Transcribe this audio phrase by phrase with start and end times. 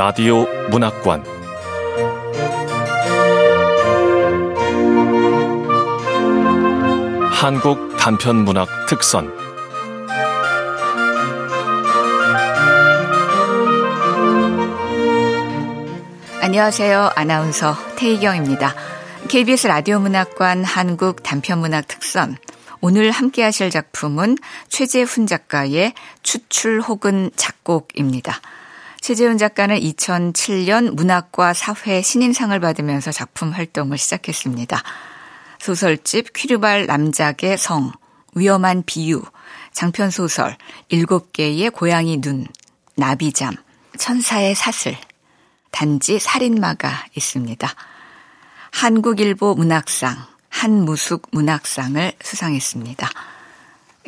[0.00, 1.22] 라디오 문학관
[7.30, 9.30] 한국 단편 문학 특선
[16.40, 17.10] 안녕하세요.
[17.14, 18.74] 아나운서 태희경입니다.
[19.28, 22.38] KBS 라디오 문학관 한국 단편 문학 특선.
[22.80, 24.38] 오늘 함께 하실 작품은
[24.70, 28.40] 최재훈 작가의 추출 혹은 작곡입니다.
[29.00, 34.82] 최재훈 작가는 2007년 문학과 사회 신인상을 받으면서 작품 활동을 시작했습니다.
[35.58, 37.92] 소설집 퀴르발 남작의 성,
[38.34, 39.22] 위험한 비유,
[39.72, 40.56] 장편소설,
[40.88, 42.46] 일곱 개의 고양이 눈,
[42.96, 43.54] 나비잠,
[43.98, 44.96] 천사의 사슬,
[45.70, 47.68] 단지 살인마가 있습니다.
[48.72, 50.16] 한국일보 문학상,
[50.50, 53.08] 한무숙 문학상을 수상했습니다.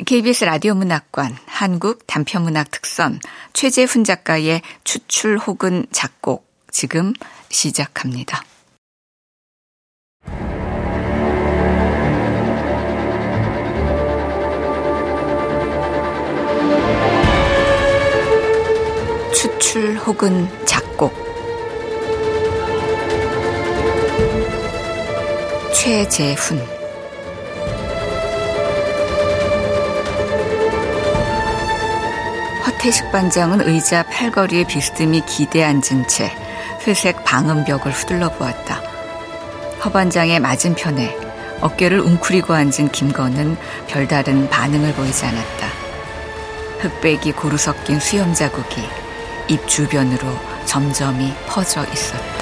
[0.05, 3.19] KBS 라디오 문학관 한국 단편문학 특선
[3.53, 7.13] 최재훈 작가의 추출 혹은 작곡 지금
[7.49, 8.43] 시작합니다.
[19.33, 21.13] 추출 혹은 작곡
[25.73, 26.72] 최재훈
[32.83, 36.29] 태식 반장은 의자 팔걸이에 비스듬히 기대 앉은 채
[36.85, 38.81] 회색 방음벽을 후들러 보았다.
[39.85, 41.17] 허 반장의 맞은편에
[41.61, 43.55] 어깨를 웅크리고 앉은 김건은
[43.87, 45.67] 별다른 반응을 보이지 않았다.
[46.79, 48.81] 흑백이 고루 섞인 수염 자국이
[49.47, 52.32] 입 주변으로 점점이 퍼져 있었다.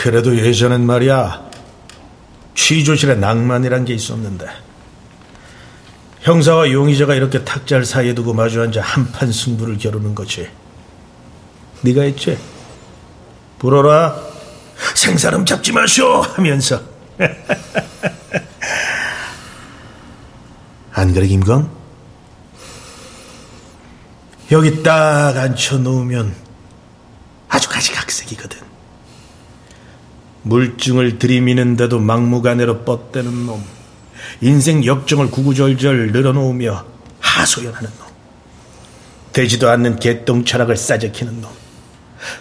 [0.00, 1.50] 그래도 예전엔 말이야
[2.54, 4.46] 취조실에 낭만이란 게 있었는데
[6.22, 10.48] 형사와 용의자가 이렇게 탁자를 사이에 두고 마주 앉아 한판 승부를 겨루는 거지.
[11.82, 12.38] 네가 했지?
[13.58, 14.18] 불어라.
[14.94, 16.80] 생사람 잡지 마쇼 하면서.
[20.92, 21.68] 안 그래 김건?
[24.50, 26.34] 여기 딱 앉혀놓으면
[27.50, 28.69] 아주 가지각색이거든
[30.42, 33.62] 물증을 들이미는데도 막무가내로 뻗대는 놈.
[34.40, 36.84] 인생 역정을 구구절절 늘어놓으며
[37.20, 38.08] 하소연하는 놈.
[39.32, 41.50] 되지도 않는 개똥 철학을 싸제키는 놈.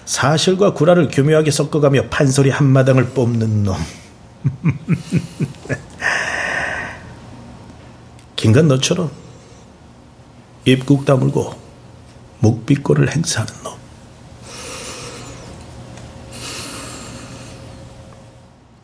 [0.06, 3.78] 사실과 구라를 교묘하게 섞어가며 판소리 한마당을 뽑는 놈.
[8.36, 9.12] 긴건 너처럼
[10.66, 11.54] 입국 다물고
[12.40, 13.79] 묵비권을 행사하는 놈.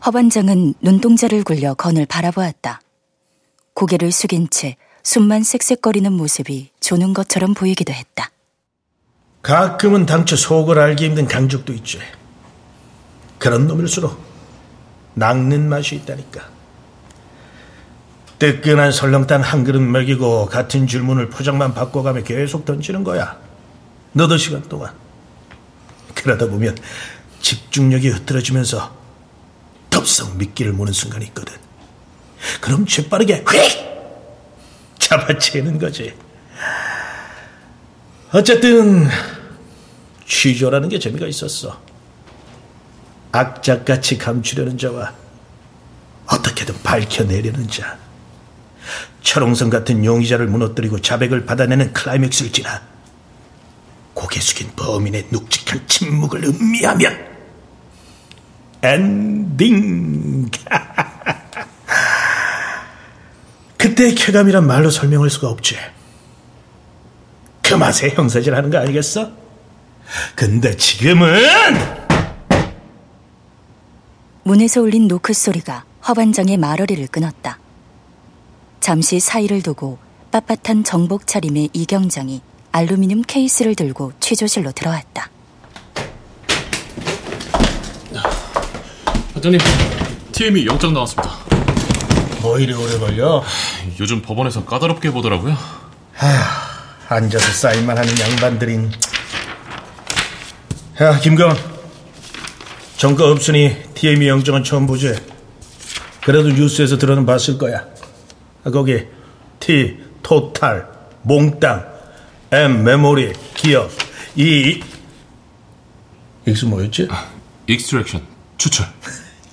[0.06, 2.80] 허반장은 눈동자를 굴려 건을 바라보았다.
[3.74, 8.30] 고개를 숙인 채 숨만 쌕쌕거리는 모습이 조는 것처럼 보이기도 했다.
[9.42, 11.98] 가끔은 당초 속을 알기 힘든 강적도 있지.
[13.38, 14.16] 그런 놈일수록
[15.14, 16.50] 낚는 맛이 있다니까.
[18.38, 23.40] 뜨끈한 설렁탕 한 그릇 먹이고 같은 질문을 포장만 바꿔가며 계속 던지는 거야.
[24.12, 24.94] 너도 시간 동안.
[26.14, 26.76] 그러다 보면
[27.40, 28.95] 집중력이 흐트러지면서
[29.96, 31.54] 덥석 미끼를 무는 순간이 있거든.
[32.60, 36.14] 그럼 재빠르게 휙 잡아채는 거지.
[38.30, 39.08] 어쨌든
[40.26, 41.80] 취조라는 게 재미가 있었어.
[43.32, 45.14] 악착같이 감추려는 자와
[46.26, 47.96] 어떻게든 밝혀내려는 자.
[49.22, 52.82] 철옹성 같은 용의자를 무너뜨리고 자백을 받아내는 클라이맥스를 지나
[54.12, 57.35] 고개 숙인 범인의 묵직한 침묵을 음미하면
[58.86, 60.48] 엔딩.
[63.76, 65.76] 그때의 쾌감이란 말로 설명할 수가 없지.
[67.62, 69.32] 그 맛에 형사질 하는 거 아니겠어?
[70.36, 71.36] 근데 지금은!
[74.44, 77.58] 문에서 울린 노크 소리가 허반장의 말어리를 끊었다.
[78.78, 79.98] 잠시 사이를 두고
[80.30, 82.40] 빳빳한 정복 차림의 이경장이
[82.70, 85.30] 알루미늄 케이스를 들고 취조실로 들어왔다.
[89.46, 89.60] 반장님,
[90.32, 91.30] TM이 영장 나왔습니다.
[92.42, 93.44] 뭐 이리 오래 걸려?
[94.00, 95.56] 요즘 법원에서 까다롭게 보더라고요.
[96.18, 98.90] 아휴, 앉아서 사인만 하는 양반들인.
[101.00, 101.56] 야, 김건.
[102.96, 105.14] 전과 없으니 TME 영장은 처음 보지.
[106.24, 107.84] 그래도 뉴스에서 들어는 봤을 거야.
[108.64, 109.06] 아, 거기
[109.60, 110.88] T, total,
[111.22, 111.86] 몽땅,
[112.50, 113.92] M memory 기억
[114.34, 114.80] E,
[116.46, 117.06] ex 뭐였지?
[117.68, 118.22] extraction,
[118.56, 118.86] 추출.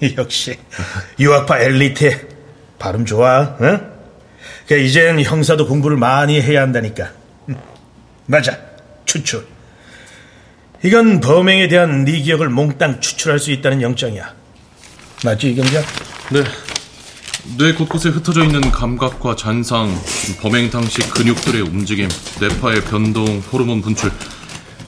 [0.17, 0.57] 역시
[1.19, 2.27] 유학파 엘리트
[2.79, 3.55] 발음 좋아.
[3.61, 3.93] 응?
[4.67, 7.11] 그 이젠 형사도 공부를 많이 해야 한다니까.
[7.49, 7.55] 음,
[8.25, 8.57] 맞아.
[9.05, 9.45] 추출.
[10.83, 14.33] 이건 범행에 대한 네 기억을 몽땅 추출할 수 있다는 영장이야.
[15.23, 15.81] 맞지 이경장?
[16.31, 16.43] 네.
[17.57, 19.93] 뇌 곳곳에 흩어져 있는 감각과 잔상,
[20.41, 22.07] 범행 당시 근육들의 움직임,
[22.39, 24.11] 뇌파의 변동, 호르몬 분출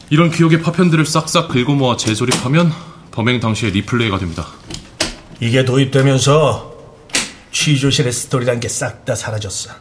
[0.09, 2.71] 이런 기억의 파편들을 싹싹 긁어 모아 재조립하면
[3.11, 4.47] 범행 당시의 리플레이가 됩니다.
[5.39, 6.73] 이게 도입되면서
[7.51, 9.71] 취조실의 스토리란 게 싹 다 사라졌어.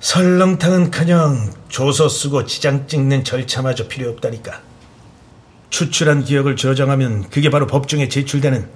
[0.00, 4.60] 설렁탕은커녕 조서 쓰고 지장 찍는 절차마저 필요 없다니까.
[5.70, 8.68] 추출한 기억을 저장하면 그게 바로 법정에 제출되는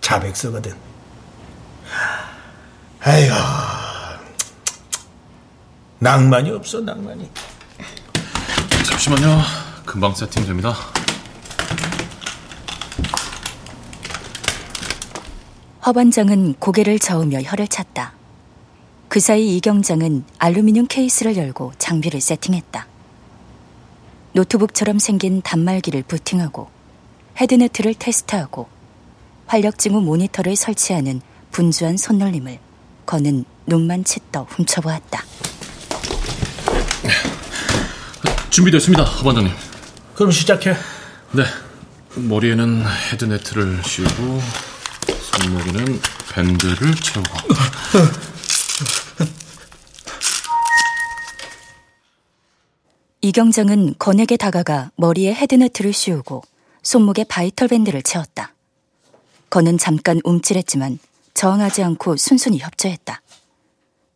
[0.00, 0.74] 자백서거든.
[3.00, 3.34] 아이고,
[5.98, 7.30] 낭만이 없어 낭만이.
[8.84, 9.42] 잠시만요.
[9.84, 10.74] 금방 세팅됩니다.
[15.86, 18.14] 허반장은 고개를 저으며 혀를 찼다.
[19.08, 22.86] 그 사이 이경장은 알루미늄 케이스를 열고 장비를 세팅했다.
[24.32, 26.68] 노트북처럼 생긴 단말기를 부팅하고
[27.38, 28.68] 헤드네트를 테스트하고
[29.46, 31.20] 활력 징후 모니터를 설치하는
[31.50, 32.58] 분주한 손놀림을
[33.04, 35.22] 거는 눈만 칫떡 훔쳐보았다.
[38.48, 39.52] 준비됐습니다, 허반장님.
[40.14, 40.74] 그럼 시작해.
[41.32, 41.44] 네.
[42.16, 44.40] 머리에는 헤드네트를 씌우고
[45.42, 46.00] 손목에는
[46.32, 47.28] 밴드를 채우고
[53.20, 56.42] 이경장은 건에게 다가가 머리에 헤드네트를 씌우고
[56.82, 58.54] 손목에 바이털 밴드를 채웠다.
[59.50, 60.98] 건은 잠깐 움찔했지만
[61.32, 63.20] 저항하지 않고 순순히 협조했다.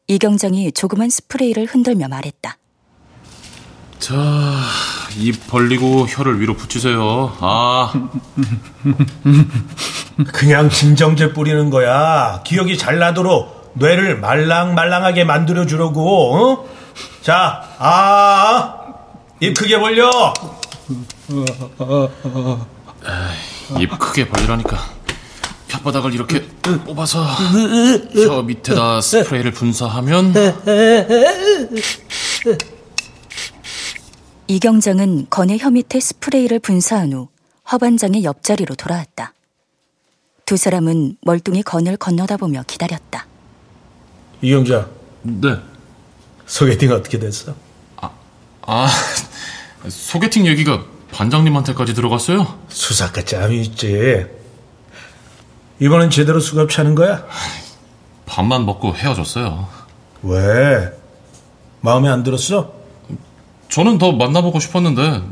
[0.08, 2.58] 이경장이 조그만 스프레이를 흔들며 말했다.
[3.98, 4.14] 자,
[5.16, 7.36] 입 벌리고 혀를 위로 붙이세요.
[7.40, 7.92] 아,
[10.32, 12.40] 그냥 진정제 뿌리는 거야.
[12.44, 16.34] 기억이 잘 나도록 뇌를 말랑말랑하게 만들어 주려고.
[16.34, 16.68] 어?
[17.22, 18.74] 자, 아,
[19.40, 20.32] 입 크게 벌려.
[23.78, 24.98] 입 크게 벌리라니까.
[25.68, 26.48] 혓바닥을 이렇게
[26.86, 30.32] 뽑아서 혀 밑에다 스프레이를 분사하면
[34.50, 37.28] 이경정은 건의 혀 밑에 스프레이를 분사한 후
[37.70, 39.34] 허반장의 옆자리로 돌아왔다.
[40.46, 43.26] 두 사람은 멀뚱히 건을 건너다보며 기다렸다.
[44.40, 44.88] 이경자,
[45.22, 45.54] 네.
[46.46, 47.54] 소개팅 어떻게 됐어?
[48.70, 48.88] 아,
[49.88, 52.58] 소개팅 얘기가 반장님한테까지 들어갔어요?
[52.68, 54.24] 수사과 짬이 있지.
[55.78, 57.26] 이번엔 제대로 수갑 차는 거야?
[58.24, 59.68] 밥만 먹고 헤어졌어요.
[60.22, 60.90] 왜?
[61.82, 62.77] 마음에 안 들었어?
[63.68, 65.22] 저는 더 만나보고 싶었는데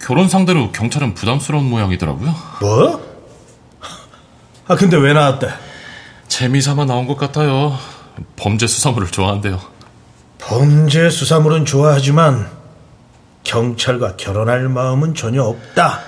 [0.00, 2.34] 결혼 상대로 경찰은 부담스러운 모양이더라고요.
[2.60, 3.12] 뭐?
[4.66, 5.48] 아, 근데 왜 나왔대?
[6.28, 7.76] 재미삼아 나온 것 같아요.
[8.36, 9.60] 범죄 수사물을 좋아한대요.
[10.38, 12.50] 범죄 수사물은 좋아하지만
[13.44, 16.00] 경찰과 결혼할 마음은 전혀 없다.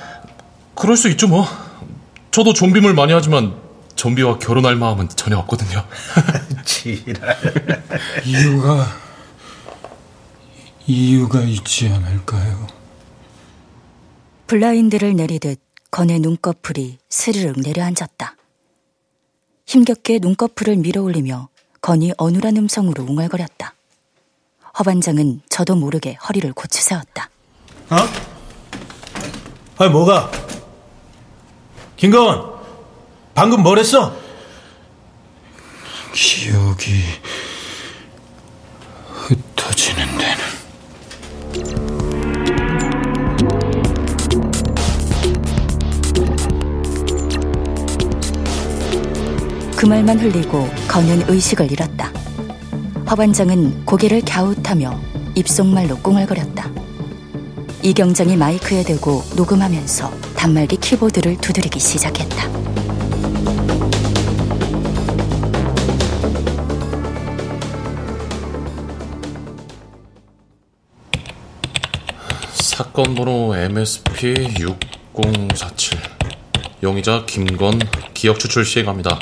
[0.75, 1.47] 그럴 수 있죠 뭐.
[2.31, 3.55] 저도 좀비물 많이 하지만
[3.97, 5.85] 좀비와 결혼할 마음은 전혀 없거든요.
[6.65, 7.37] 지랄.
[8.25, 8.87] 이유가
[10.87, 12.67] 이유가 있지 않을까요?
[14.47, 15.61] 블라인드를 내리듯
[15.91, 18.37] 건의 눈꺼풀이 스르륵 내려앉았다.
[19.67, 21.49] 힘겹게 눈꺼풀을 밀어올리며
[21.81, 23.75] 건이 어눌한 음성으로 웅얼거렸다.
[24.79, 27.31] 허반장은 저도 모르게 허리를 고추 세웠다.
[27.91, 27.97] 어?
[29.79, 30.31] 아니, 뭐가?
[31.97, 32.61] 김가원,
[33.35, 34.15] 방금 뭘 했어?
[36.13, 37.03] 기억이
[39.09, 40.64] 흩어지는 데는
[49.77, 52.11] 그 말만 흘리고 건은 의식을 잃었다.
[53.11, 54.99] 허반장은 고개를 갸웃하며
[55.35, 56.71] 입속말로 꿍얼거렸다.
[57.83, 62.54] 이경장이 마이크에 대고 녹음하면서 단말기 키보드를 두드리기 시작했다.
[72.95, 75.99] 사건 번호 MSP 6047
[76.81, 77.81] 용의자 김건
[78.15, 79.19] 기억 추출 시행합니다.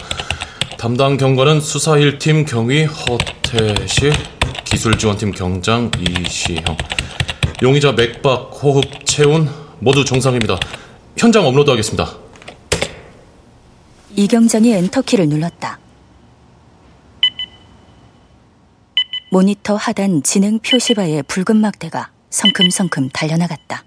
[0.77, 4.13] 담당 경관은 수사 1팀 경위 허태식
[4.67, 6.77] 기술 지원팀 경장 이시형
[7.63, 9.49] 용의자 맥박, 호흡, 체온
[9.79, 10.61] 모두 정상입니다.
[11.17, 12.15] 현장 업로드하겠습니다.
[14.17, 15.79] 이경장이 엔터키를 눌렀다.
[19.31, 23.85] 모니터 하단 진행 표시바에 붉은 막대가 성큼성큼 달려나갔다.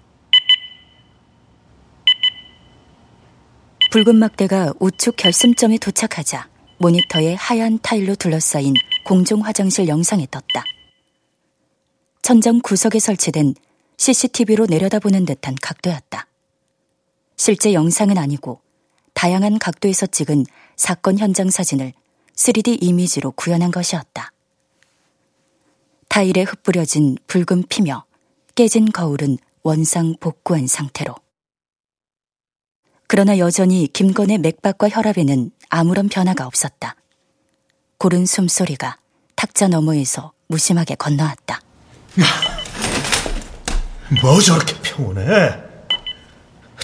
[3.90, 6.48] 붉은 막대가 우측 결승점에 도착하자
[6.78, 8.74] 모니터에 하얀 타일로 둘러싸인
[9.04, 10.64] 공중 화장실 영상이 떴다.
[12.22, 13.54] 천장 구석에 설치된
[13.96, 16.26] CCTV로 내려다보는 듯한 각도였다.
[17.36, 18.60] 실제 영상은 아니고
[19.14, 20.44] 다양한 각도에서 찍은
[20.76, 21.92] 사건 현장 사진을
[22.34, 24.30] 3D 이미지로 구현한 것이었다.
[26.08, 28.05] 타일에 흩뿌려진 붉은 피며
[28.56, 31.14] 깨진 거울은 원상 복구한 상태로.
[33.06, 36.96] 그러나 여전히 김건의 맥박과 혈압에는 아무런 변화가 없었다.
[37.98, 38.96] 고른 숨소리가
[39.34, 41.60] 탁자 너머에서 무심하게 건너왔다.
[44.22, 45.26] 뭐 저렇게 평온해?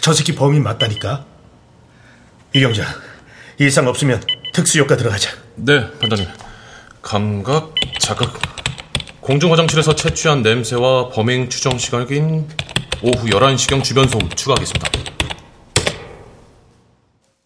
[0.03, 1.25] 저 새끼 범인 맞다니까.
[2.53, 2.85] 이경자,
[3.59, 5.31] 이상 없으면 특수효과 들어가자.
[5.55, 6.29] 네, 반장님.
[7.01, 8.52] 감각, 자극.
[9.23, 12.49] 공중 화장실에서 채취한 냄새와 범행 추정 시각인
[13.05, 14.91] 오후 11시경 주변 소음 추가하겠습니다.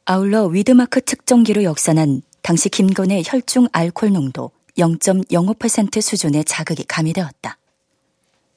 [0.07, 7.59] 아울러 위드마크 측정기로 역산한 당시 김건의 혈중 알코올 농도 0.05% 수준의 자극이 가미되었다.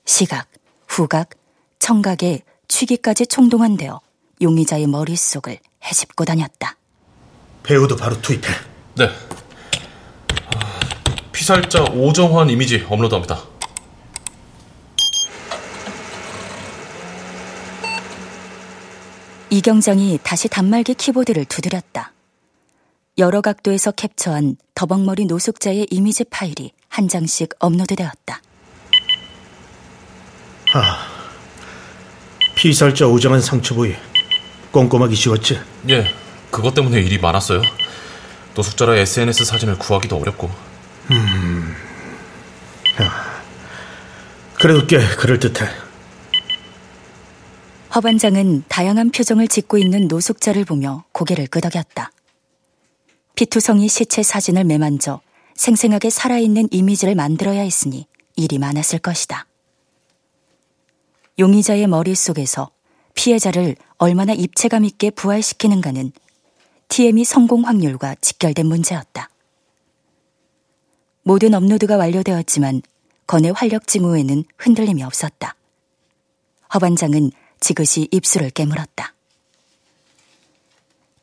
[0.06, 0.48] 시각,
[0.88, 1.32] 후각,
[1.80, 4.00] 청각에 취기까지 총동원되어
[4.42, 6.78] 용의자의 머릿속을 헤집고 다녔다.
[7.64, 8.48] 배우도 바로 투입해.
[8.96, 9.10] 네.
[11.40, 13.42] 아, 피살자 오정환 이미지 업로드합니다.
[19.50, 22.12] 이경장이 다시 단말기 키보드를 두드렸다.
[23.18, 28.42] 여러 각도에서 캡처한 더벅머리 노숙자의 이미지 파일이 한 장씩 업로드되었다.
[30.74, 31.08] 아,
[32.56, 33.96] 피살자 오정한 상처 부위
[34.72, 35.58] 꼼꼼하게 지웠지?
[35.90, 36.14] 예,
[36.52, 37.62] 그것 때문에 일이 많았어요.
[38.56, 40.69] 노숙자라 SNS 사진을 구하기도 어렵고.
[44.60, 45.68] 그래도 꽤 그럴듯해.
[47.96, 52.12] 허반장은 다양한 표정을 짓고 있는 노숙자를 보며 고개를 끄덕였다.
[53.36, 55.22] 피투성이 시체 사진을 매만져
[55.56, 59.48] 생생하게 살아있는 이미지를 만들어야 했으니 일이 많았을 것이다.
[61.40, 62.70] 용의자의 머릿속에서
[63.16, 66.12] 피해자를 얼마나 입체감 있게 부활시키는가는
[66.90, 69.30] TM이 성공 확률과 직결된 문제였다.
[71.30, 72.82] 모든 업로드가 완료되었지만
[73.28, 75.54] 건의 활력 징후에는 흔들림이 없었다.
[76.74, 79.14] 허반장은 지그시 입술을 깨물었다.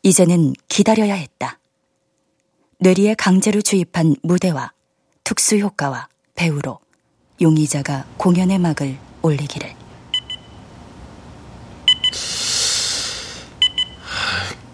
[0.04, 1.58] 이제는 기다려야 했다.
[2.78, 4.70] 뇌리에 강제로 주입한 무대와
[5.24, 6.78] 특수 효과와 배우로
[7.40, 9.74] 용의자가 공연의 막을 올리기를.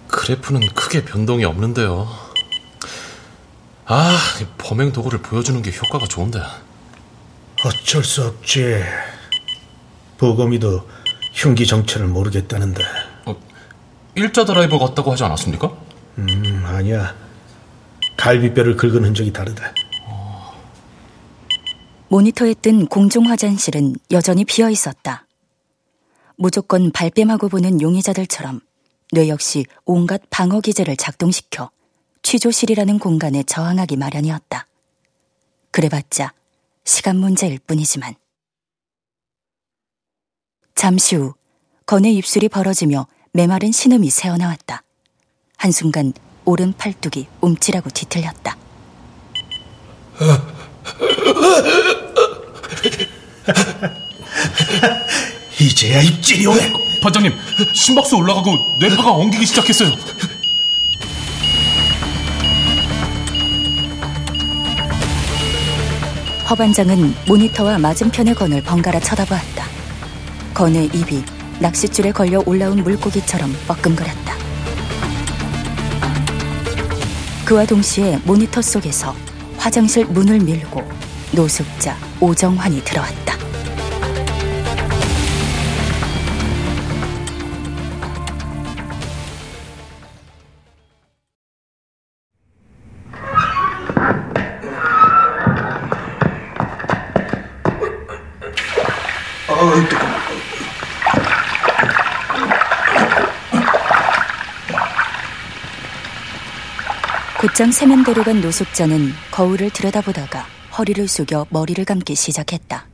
[0.08, 2.31] 그래프는 크게 변동이 없는데요.
[3.94, 6.40] 아, 이 범행 도구를 보여주는 게 효과가 좋은데.
[7.62, 8.82] 어쩔 수 없지.
[10.16, 10.88] 보검이도
[11.34, 12.82] 흉기 정체를 모르겠다는데.
[13.26, 13.36] 어,
[14.14, 15.70] 일자 드라이버 같다고 하지 않았습니까?
[16.16, 17.14] 음, 아니야.
[18.16, 19.74] 갈비뼈를 긁은 흔적이 다르다.
[22.08, 25.26] 모니터에 뜬 공중 화장실은 여전히 비어 있었다.
[26.38, 28.60] 무조건 발뺌하고 보는 용의자들처럼
[29.12, 31.70] 뇌 역시 온갖 방어 기제를 작동시켜
[32.32, 34.66] 취조실이라는 공간에 저항하기 마련이었다.
[35.70, 36.32] 그래봤자
[36.82, 38.14] 시간 문제일 뿐이지만.
[40.74, 41.34] 잠시 후
[41.84, 44.82] 건의 입술이 벌어지며 메마른 신음이 새어나왔다.
[45.58, 46.14] 한순간
[46.46, 48.56] 오른 팔뚝이 움찔하고 뒤틀렸다.
[55.60, 56.72] 이제야 입질이 오네.
[57.02, 57.34] 반장님,
[57.74, 59.90] 심박수 올라가고 뇌파가 엉기기 시작했어요.
[66.52, 69.64] 허반장은 모니터와 맞은편의 건을 번갈아 쳐다보았다.
[70.52, 71.24] 건의 입이
[71.60, 74.34] 낚싯줄에 걸려 올라온 물고기처럼 뻐끔거렸다.
[77.46, 79.16] 그와 동시에 모니터 속에서
[79.56, 80.82] 화장실 문을 밀고
[81.30, 83.31] 노숙자 오정환이 들어왔다.
[107.52, 110.46] 곧장 세면대로 간 노숙자는 거울을 들여다보다가
[110.78, 112.86] 허리를 숙여 머리를 감기 시작했다.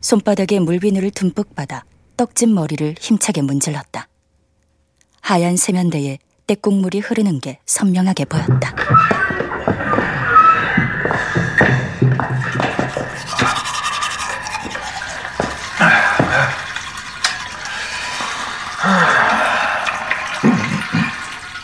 [0.00, 1.84] 손바닥에 물비누를 듬뿍 받아
[2.16, 4.08] 떡진 머리를 힘차게 문질렀다.
[5.20, 6.16] 하얀 세면대에
[6.46, 8.74] 때국물이 흐르는 게 선명하게 보였다.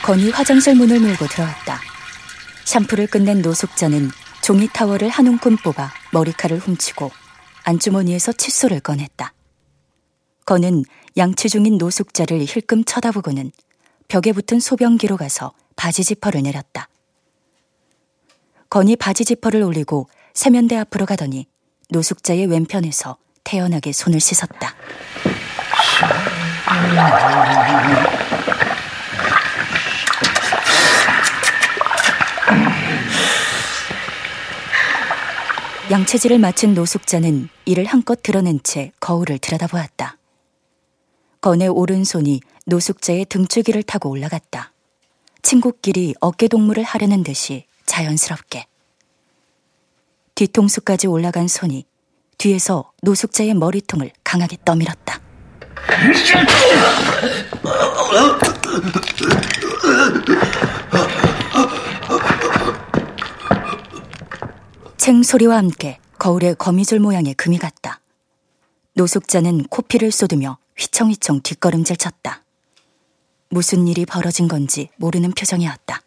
[0.09, 1.83] 건이 화장실 문을 밀고 들어왔다.
[2.65, 4.11] 샴푸를 끝낸 노숙자는
[4.41, 7.11] 종이 타월을 한 움큼 뽑아 머리칼을 훔치고
[7.65, 9.35] 안주머니에서 칫솔을 꺼냈다.
[10.47, 10.87] 건은
[11.19, 13.53] 양치 중인 노숙자를 힐끔 쳐다보고는
[14.09, 16.89] 벽에 붙은 소변기로 가서 바지 지퍼를 내렸다.
[18.71, 21.49] 건이 바지 지퍼를 올리고 세면대 앞으로 가더니
[21.91, 24.75] 노숙자의 왼편에서 태연하게 손을 씻었다.
[35.91, 40.19] 양체질을 마친 노숙자는 이를 한껏 드러낸 채 거울을 들여다보았다.
[41.41, 44.73] 건의 오른손이 노숙자의 등줄기를 타고 올라갔다.
[45.41, 48.67] 친구끼리 어깨 동무를 하려는 듯이 자연스럽게.
[50.35, 51.87] 뒤통수까지 올라간 손이
[52.37, 55.21] 뒤에서 노숙자의 머리통을 강하게 떠밀었다.
[64.99, 68.01] 챙 소리와 함께 거울에 거미줄 모양의 금이 갔다.
[68.95, 72.43] 노숙자는 코피를 쏟으며 휘청휘청 뒷걸음질 쳤다.
[73.49, 76.03] 무슨 일이 벌어진 건지 모르는 표정이었다.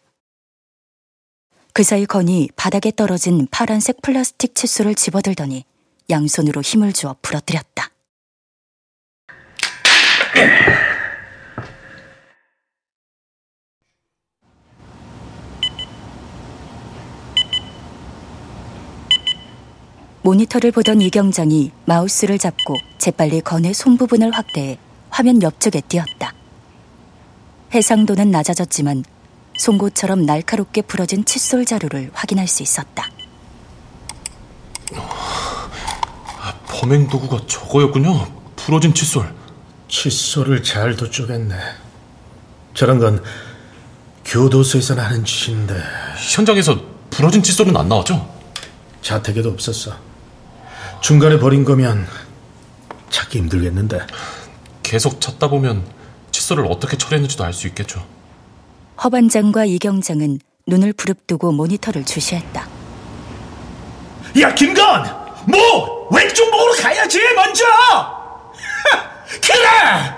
[1.72, 5.64] 그 사이 건이 바닥에 떨어진 파란색 플라스틱 칫솔을 집어들더니
[6.10, 7.90] 양손으로 힘을 주어 부러뜨렸다.
[20.22, 24.78] 모니터를 보던 이경장이 마우스를 잡고 재빨리 건의 손 부분을 확대해
[25.10, 26.32] 화면 옆쪽에 띄었다.
[27.74, 29.04] 해상도는 낮아졌지만
[29.58, 33.08] 송곳처럼 날카롭게 부러진 칫솔 자루를 확인할 수 있었다.
[36.68, 38.26] 범행 도구가 저거였군요.
[38.56, 39.32] 부러진 칫솔.
[39.88, 41.54] 칫솔을 잘도 쪼갰네.
[42.74, 43.22] 저런 건
[44.24, 45.80] 교도소에서는 하는 짓인데
[46.34, 46.80] 현장에서
[47.10, 48.28] 부러진 칫솔은 안 나왔죠?
[49.02, 50.11] 자택에도 없었어.
[51.02, 52.06] 중간에 버린 거면
[53.10, 54.00] 찾기 힘들겠는데.
[54.82, 55.84] 계속 찾다 보면
[56.30, 58.06] 칫솔을 어떻게 처리했는지도 알 수 있겠죠.
[59.02, 62.68] 허반장과 이경장은 눈을 부릅뜨고 모니터를 주시했다.
[64.40, 65.04] 야 김건,
[65.48, 67.64] 뭐 왼쪽 목으로 가야지 먼저.
[69.42, 70.14] 그래.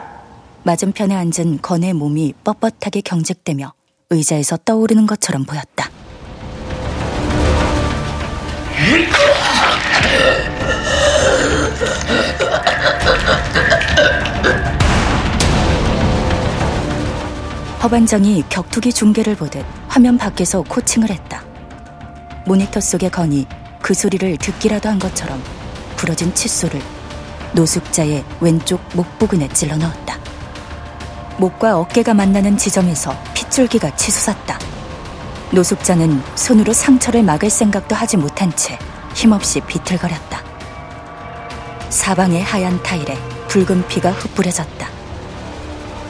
[0.65, 3.73] 맞은편에 앉은 건의 몸이 뻣뻣하게 경직되며
[4.11, 5.89] 의자에서 떠오르는 것처럼 보였다.
[17.83, 21.43] 허반장이 격투기 중계를 보듯 화면 밖에서 코칭을 했다.
[22.47, 23.47] 모니터 속의 건이
[23.83, 25.43] 그 소리를 듣기라도 한 것처럼
[25.97, 26.81] 부러진 칫솔을
[27.53, 30.19] 노숙자의 왼쪽 목 부근에 찔러 넣었다.
[31.37, 34.59] 목과 어깨가 만나는 지점에서 핏줄기가 치솟았다.
[35.53, 38.79] 노숙자는 손으로 상처를 막을 생각도 하지 못한 채
[39.15, 40.54] 힘없이 비틀거렸다.
[41.95, 44.89] 사방의 하얀 타일에 붉은 피가 흩뿌려졌다.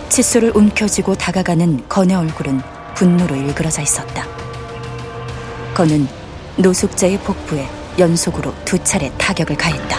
[0.09, 2.62] 칫솔을 움켜쥐고 다가가는 건의 얼굴은
[2.94, 4.27] 분노로 일그러져 있었다.
[5.75, 6.09] 건은
[6.57, 7.68] 노숙자의 복부에
[7.99, 9.99] 연속으로 두 차례 타격을 가했다.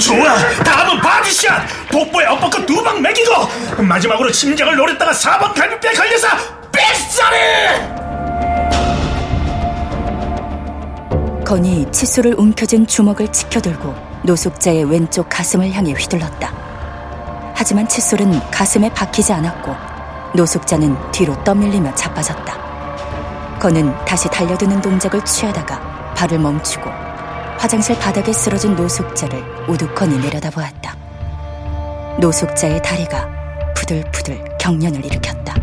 [0.00, 1.88] 좋아, 다음은 body shot.
[1.92, 6.28] 복부에 엇박과 두방 매기고 마지막으로 심장을 노렸다가 4번 갈비뼈에 걸려서
[6.72, 7.93] 삑사리.
[11.54, 16.52] 건이 칫솔을 움켜쥔 주먹을 치켜들고 노숙자의 왼쪽 가슴을 향해 휘둘렀다.
[17.54, 19.72] 하지만 칫솔은 가슴에 박히지 않았고
[20.34, 23.58] 노숙자는 뒤로 떠밀리며 자빠졌다.
[23.60, 26.90] 건은 다시 달려드는 동작을 취하다가 발을 멈추고
[27.56, 30.96] 화장실 바닥에 쓰러진 노숙자를 우두커니 내려다보았다.
[32.18, 33.28] 노숙자의 다리가
[33.76, 35.54] 부들부들 경련을 일으켰다.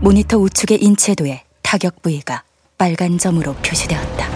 [0.00, 2.42] 모니터 우측의 인체도에 타격 부위가
[2.78, 4.34] 빨간 점으로 표시되었다.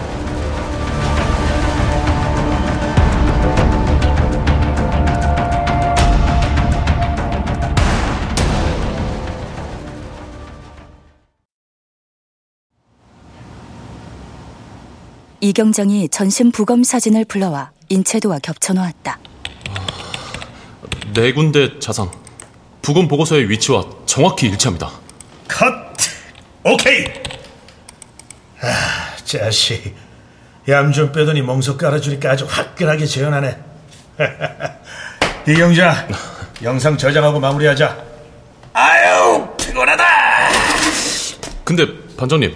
[15.41, 19.19] 이경장이 전신 부검 사진을 불러와 인체도와 겹쳐 놓았다.
[21.13, 22.11] 네 군데 자상.
[22.81, 24.91] 부검 보고서의 위치와 정확히 일치합니다.
[25.47, 25.73] 컷.
[26.63, 27.05] 오케이.
[28.61, 29.95] 아, 자식.
[30.67, 33.57] 얌 좀 빼더니 멍석 깔아주니까 아주 화끈하게 재현하네.
[35.47, 36.07] 이경자,
[36.63, 37.97] 영상 저장하고 마무리하자.
[38.73, 40.03] 아유, 피곤하다.
[41.63, 41.85] 근데
[42.17, 42.55] 반장님,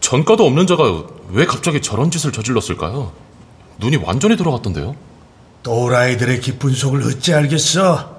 [0.00, 0.84] 전과도 없는 자가
[1.30, 3.12] 왜 갑자기 저런 짓을 저질렀을까요?
[3.78, 4.94] 눈이 완전히 돌아갔던데요?
[5.64, 8.14] 또라이들의 깊은 속을 어찌 알겠어?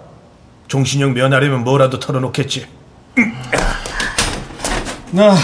[0.67, 2.67] 종신형 면하려면 뭐라도 털어놓겠지.
[5.11, 5.35] 나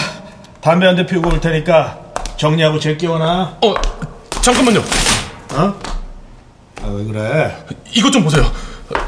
[0.61, 1.99] 담배 한 대 피우고 올 테니까
[2.37, 3.57] 정리하고 제끼워놔.
[3.63, 3.73] 어,
[4.41, 4.79] 잠깐만요.
[5.53, 5.79] 어?
[6.81, 7.65] 아, 왜 그래?
[7.93, 8.43] 이것 좀 보세요.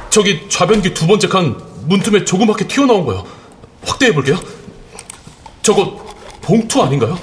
[0.10, 1.56] 저기 좌변기 두 번째 칸
[1.88, 3.26] 문틈에 조그맣게 튀어나온 거요.
[3.86, 4.40] 확대해 볼게요.
[5.62, 6.04] 저거
[6.42, 7.18] 봉투 아닌가요?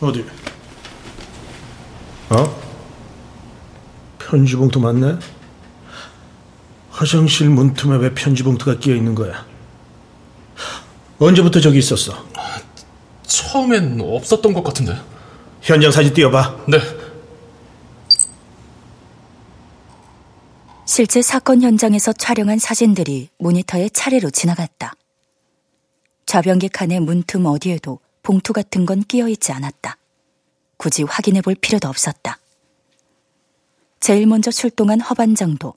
[0.00, 0.24] 어디?
[2.30, 2.62] 어?
[4.18, 5.16] 편지 봉투 맞네?
[6.90, 9.44] 화장실 문틈에 왜 편지 봉투가 끼어 있는 거야?
[11.18, 12.24] 언제부터 저기 있었어?
[13.34, 14.96] 처음엔 없었던 것 같은데.
[15.60, 16.66] 현장 사진 띄워봐.
[16.68, 16.78] 네.
[20.86, 24.94] 실제 사건 현장에서 촬영한 사진들이 모니터에 차례로 지나갔다.
[26.26, 29.96] 좌변기 칸의 문틈 어디에도 봉투 같은 건 끼어 있지 않았다.
[30.76, 32.38] 굳이 확인해 볼 필요도 없었다.
[33.98, 35.74] 제일 먼저 출동한 허반장도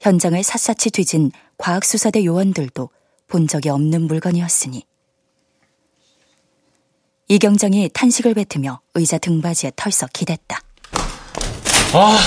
[0.00, 2.88] 현장을 샅샅이 뒤진 과학수사대 요원들도
[3.28, 4.84] 본 적이 없는 물건이었으니
[7.32, 10.58] 이경장이 탄식을 뱉으며 의자 등받이에 털썩 기댔다.
[11.94, 12.18] 아,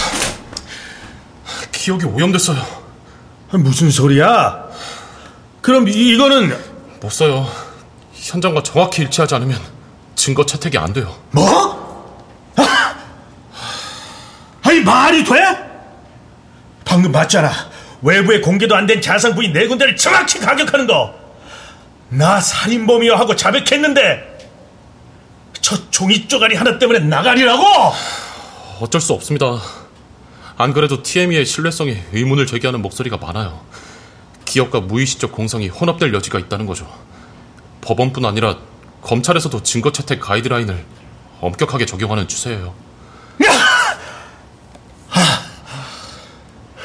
[1.72, 2.58] 기억이 오염됐어요.
[3.52, 4.68] 무슨 소리야?
[5.62, 6.58] 그럼 이, 이거는
[7.02, 7.48] 못 써요.
[8.16, 9.62] 현장과 정확히 일치하지 않으면
[10.16, 11.16] 증거 채택이 안 돼요.
[11.30, 12.26] 뭐?
[12.56, 12.96] 아!
[14.64, 15.34] 아니 말이 돼?
[16.84, 17.52] 방금 봤잖아.
[18.02, 21.14] 외부에 공개도 안 된 자산 부인 네 군데를 정확히 가격하는 거.
[22.10, 24.35] 나 살인범이여 하고 자백했는데
[25.66, 27.64] 저 종이 쪼가리 하나 때문에 나가리라고?
[28.82, 29.60] 어쩔 수 없습니다.
[30.58, 33.66] 안 그래도 TME의 신뢰성에 의문을 제기하는 목소리가 많아요.
[34.46, 36.88] 기업과 무의식적 공성이 혼합될 여지가 있다는 거죠.
[37.82, 38.60] 법원뿐 아니라
[39.02, 40.86] 검찰에서도 증거 채택 가이드라인을
[41.42, 42.76] 엄격하게 적용하는 추세예요.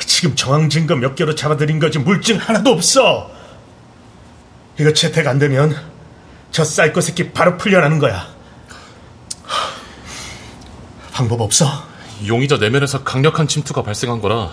[0.06, 3.30] 지금 정황 증거 몇 개로 잡아들인 거지 물증 하나도 없어.
[4.78, 5.76] 이거 채택 안 되면
[6.50, 8.39] 저 사이코 새끼 바로 풀려나는 거야.
[11.20, 11.66] 방법 없어?
[12.26, 14.52] 용의자 내면에서 강력한 침투가 발생한 거라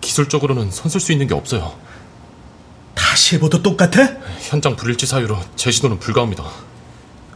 [0.00, 1.74] 기술적으로는 손쓸 수 있는 게 없어요.
[2.94, 4.08] 다시 해봐도 똑같아?
[4.40, 6.42] 현장 불일치 사유로 재시도는 불가합니다.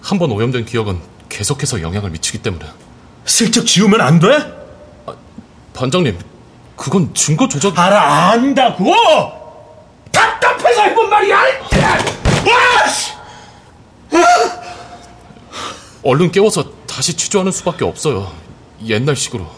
[0.00, 0.98] 한 번 오염된 기억은
[1.28, 2.64] 계속해서 영향을 미치기 때문에.
[3.26, 4.28] 슬쩍 지우면 안 돼?
[5.74, 6.18] 반장님,
[6.74, 7.78] 그건 증거 조작...
[7.78, 8.94] 알아 안다고
[10.10, 12.88] 답답해서 해본 말이야 와!
[12.88, 13.12] 씨!
[16.02, 18.32] 얼른 깨워서 다시 취조하는 수밖에 없어요.
[18.86, 19.50] 옛날식으로.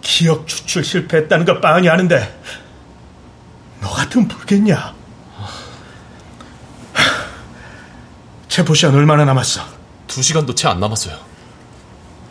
[0.00, 2.40] 기억 추출 실패했다는 거 뻔히 아는데
[3.80, 4.94] 너 같으면 불겠냐
[8.48, 9.60] 체포 시간 얼마나 남았어
[10.06, 11.16] 두 시간도 채 안 남았어요.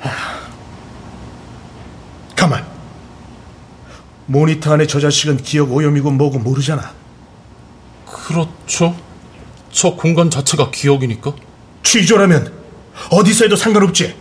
[2.35, 2.65] 가만
[4.25, 6.93] 모니터 안에 저 자식은 기억 오염이고 뭐고 모르잖아
[8.07, 8.95] 그렇죠.
[9.71, 11.33] 저 공간 자체가 기억이니까.
[11.83, 12.51] 취조라면
[13.11, 14.15] 어디서 해도 상관없지 예?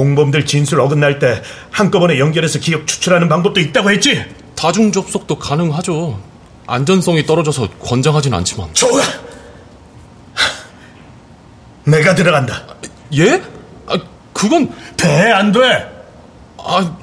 [0.00, 4.22] 공범들 진술 어긋날 때 한꺼번에 연결해서 기억 추출하는 방법도 있다고 했지
[4.54, 6.20] 다중 접속도 가능하죠.
[6.66, 8.68] 안전성이 떨어져서 권장하진 않지만.
[8.74, 9.00] 좋아
[11.84, 12.62] 내가 들어간다
[13.14, 13.40] 예?
[13.86, 13.96] 아,
[14.34, 15.60] 그건 돼 안 돼?
[16.58, 16.96] 아,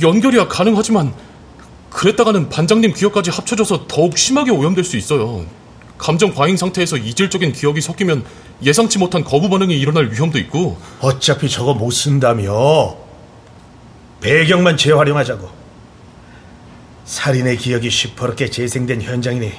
[0.00, 1.12] 연결이야 가능하지만
[1.90, 5.44] 그랬다가는 반장님 기억까지 합쳐져서 더욱 심하게 오염될 수 있어요.
[5.98, 8.24] 감정 과잉 상태에서 이질적인 기억이 섞이면
[8.62, 12.96] 예상치 못한 거부 반응이 일어날 위험도 있고 어차피 저거 못 쓴다며.
[14.20, 15.60] 배경만 재활용하자고.
[17.04, 19.52] 살인의 기억이 시퍼렇게 재생된 현장이니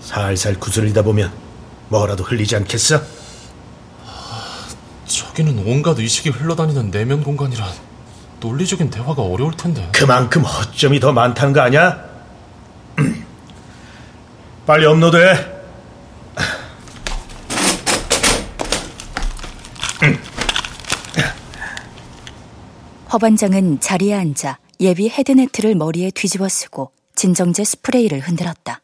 [0.00, 1.32] 살살 구슬리다 보면
[1.88, 3.00] 뭐라도 흘리지 않겠어?
[5.06, 7.64] 저기는 온갖 의식이 흘러다니는 내면 공간이라
[8.40, 12.02] 논리적인 대화가 어려울 텐데 그만큼 허점이 더 많다는 거 아니야?
[14.66, 15.53] 빨리 업로드해.
[23.14, 28.80] 허반장은 자리에 앉아 예비 헤드네트를 머리에 뒤집어 쓰고 진정제 스프레이를 흔들었다.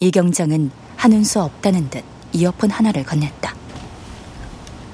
[0.00, 3.54] 이경장은 한운 수 없다는 듯 이어폰 하나를 건넸다.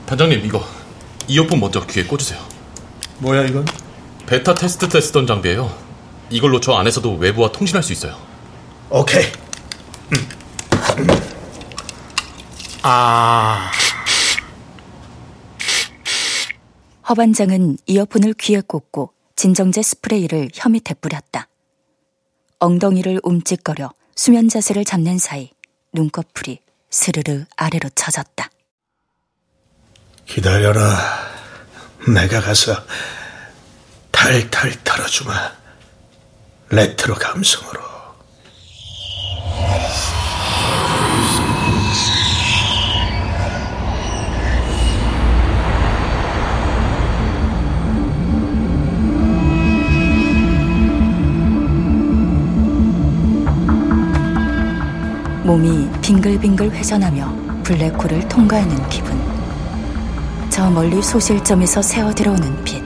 [0.06, 0.62] 반장님 이거
[1.26, 2.38] 이어폰 먼저 귀에 꽂으세요
[3.20, 3.64] 뭐야 이건?
[4.26, 5.74] 베타 테스트 때 쓰던 장비예요
[6.28, 8.14] 이걸로 저 안에서도 외부와 통신할 수 있어요
[8.90, 9.24] 오케이.
[12.82, 13.70] 아,
[17.08, 21.48] 허반장은 이어폰을 귀에 꽂고 진정제 스프레이를 혀 밑에 뿌렸다.
[22.58, 25.50] 엉덩이를 움찔거려 수면 자세를 잡는 사이
[25.94, 28.50] 눈꺼풀이 스르르 아래로 쳐졌다.
[30.26, 30.98] 기다려라.
[32.12, 32.74] 내가 가서
[34.10, 35.52] 탈탈 털어주마.
[36.70, 37.87] 레트로 감성으로.
[55.48, 59.18] 몸이 빙글빙글 회전하며 블랙홀을 통과하는 기분.
[60.50, 62.82] 저 멀리 소실점에서 새어 들어오는 빛.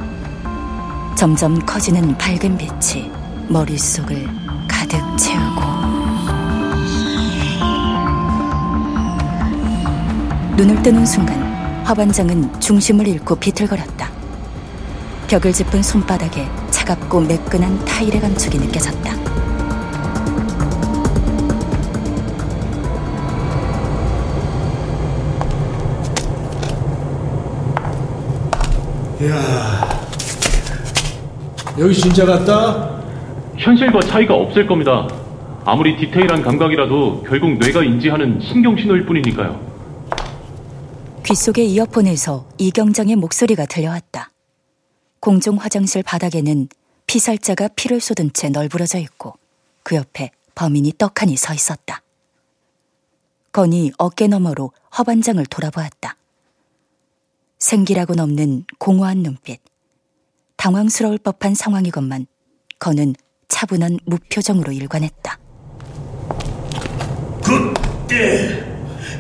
[1.16, 3.10] 점점 커지는 밝은 빛이
[3.48, 4.28] 머릿속을
[4.68, 5.60] 가득 채우고.
[10.56, 11.42] 눈을 뜨는 순간
[11.82, 14.08] 화반장은 중심을 잃고 비틀거렸다.
[15.26, 19.51] 벽을 짚은 손바닥에 차갑고 매끈한 타일의 감촉이 느껴졌다.
[29.24, 30.02] 야
[31.78, 33.00] 여기 진짜 같다?
[33.56, 35.06] 현실과 차이가 없을 겁니다.
[35.64, 39.72] 아무리 디테일한 감각이라도 결국 뇌가 인지하는 신경 신호일 뿐이니까요.
[41.24, 44.30] 귓속의 이어폰에서 이경장의 목소리가 들려왔다.
[45.20, 46.68] 공중 화장실 바닥에는
[47.06, 49.34] 피살자가 피를 쏟은 채 널브러져 있고
[49.84, 52.02] 그 옆에 범인이 떡하니 서 있었다.
[53.52, 56.16] 건이 어깨 너머로 허반장을 돌아보았다.
[57.62, 59.60] 생기라곤 없는 공허한 눈빛.
[60.56, 62.26] 당황스러울 법한 상황이건만
[62.80, 63.14] 건은
[63.46, 65.38] 차분한 무표정으로 일관했다.
[67.40, 67.72] Good!
[68.10, 68.64] 예.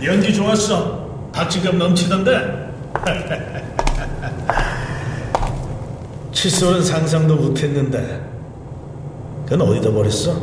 [0.04, 1.30] 연기 좋았어.
[1.32, 2.72] 박진감 넘치던데?
[6.32, 8.28] 칫솔은 상상도 못했는데
[9.44, 10.34] 그건 어디다 버렸어?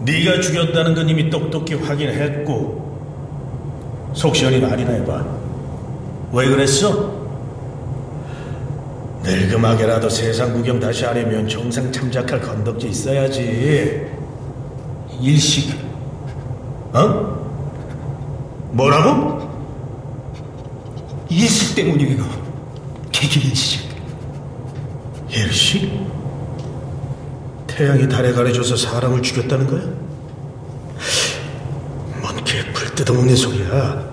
[0.00, 2.90] 네가 죽였다는 건 이미 똑똑히 확인했고
[4.12, 5.39] 속 시원히 말이나 해봐
[6.32, 7.20] 왜 그랬어?
[9.22, 14.06] 늙음하게라도 세상 구경 다시 하려면 정상 참작할 건덕지 있어야지
[15.20, 15.74] 일식
[16.92, 17.40] 어?
[18.72, 19.50] 뭐라고?
[21.28, 22.24] 일식 때문이에요.
[23.12, 23.88] 개기 일식.
[25.28, 25.90] 일식?
[27.68, 29.82] 태양이 달에 가려져서 사람을 죽였다는 거야?
[32.20, 34.10] 뭔 개풀 뜯어먹는 소리야.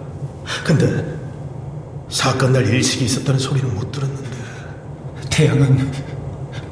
[0.63, 1.16] 근데
[2.09, 4.37] 사건 날 일식이 있었다는 소리는 못 들었는데.
[5.29, 5.91] 태양은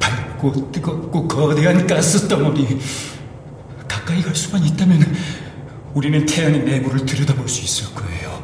[0.00, 2.80] 밝고 뜨겁고 거대한 가스 덩어리.
[3.86, 5.14] 가까이 갈 수만 있다면
[5.94, 8.42] 우리는 태양의 내부를 들여다볼 수 있을 거예요.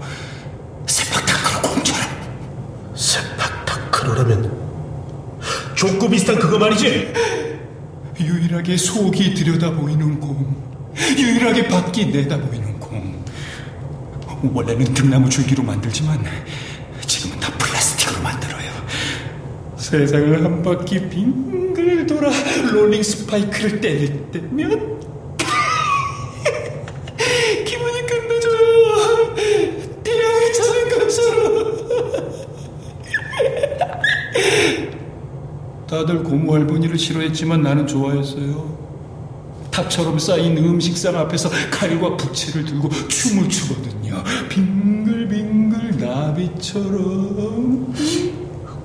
[0.87, 2.11] 세팍타크로 공처럼.
[2.95, 4.63] 세팍타크로라면
[5.75, 7.13] 족구 비슷한 그거 말이지?
[8.21, 10.63] 유일하게 속이 들여다보이는 공.
[11.19, 13.25] 유일하게 밖이 내다보이는 공.
[14.55, 16.25] 원래는 등나무 줄기로 만들지만
[19.93, 22.31] 세상을 한 바퀴 빙글 돌아
[22.73, 24.99] 롤링 스파이크를 때릴 때면
[27.67, 29.35] 기분이 끝내줘요.
[30.03, 31.83] 태양이 차는 것처럼.
[35.87, 38.75] 다들 고모 할머니를 싫어했지만 나는 좋아했어요.
[39.71, 44.25] 탑처럼 쌓인 음식상 앞에서 칼과 부채를 들고 춤을 추거든요.
[44.49, 47.95] 빙글빙글 나비처럼.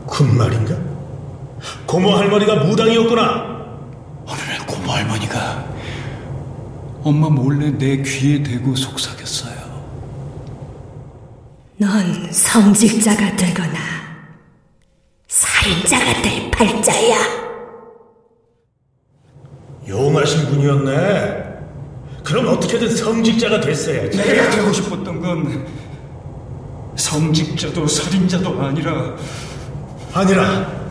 [0.06, 0.87] 군말인가?
[1.88, 3.58] 고모 할머니가 무당이었구나.
[4.26, 5.65] 어느 날 고모 할머니가
[7.02, 9.56] 엄마 몰래 내 귀에 대고 속삭였어요.
[11.78, 13.80] 넌 성직자가 되거나
[15.28, 17.15] 살인자가 될 팔자야.
[19.88, 21.47] 용하신 분이었네.
[22.26, 24.17] 그럼 어떻게든 성직자가 됐어야지.
[24.17, 25.65] 내가 되고 싶었던 건
[26.97, 29.15] 성직자도 살인자도 아니라
[30.13, 30.87] 아니라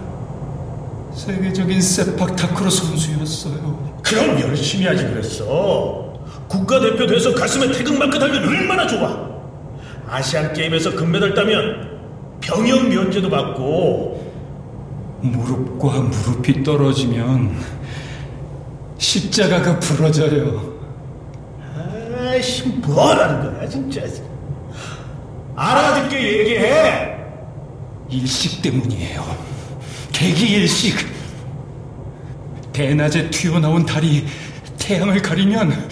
[1.17, 4.01] 세계적인 세팍 타크로 선수였어요.
[4.03, 6.13] 그럼 열심히 하지 그랬어.
[6.47, 9.27] 국가대표 돼서 가슴에 태극마크 달면 얼마나 좋아.
[10.09, 11.99] 아시안 게임에서 금메달 따면
[12.41, 14.33] 병역 면제도 받고
[15.23, 17.57] 무릎과 무릎이 떨어지면
[18.99, 20.77] 십자가가 부러져요.
[22.21, 24.03] 아이씨 뭐라는 거야 진짜.
[25.57, 27.17] 알아듣게 얘기해.
[28.11, 29.56] 일식 때문이에요.
[30.17, 30.97] 개기 일식.
[32.73, 34.27] 대낮에 튀어나온 달이
[34.79, 35.91] 태양을 가리면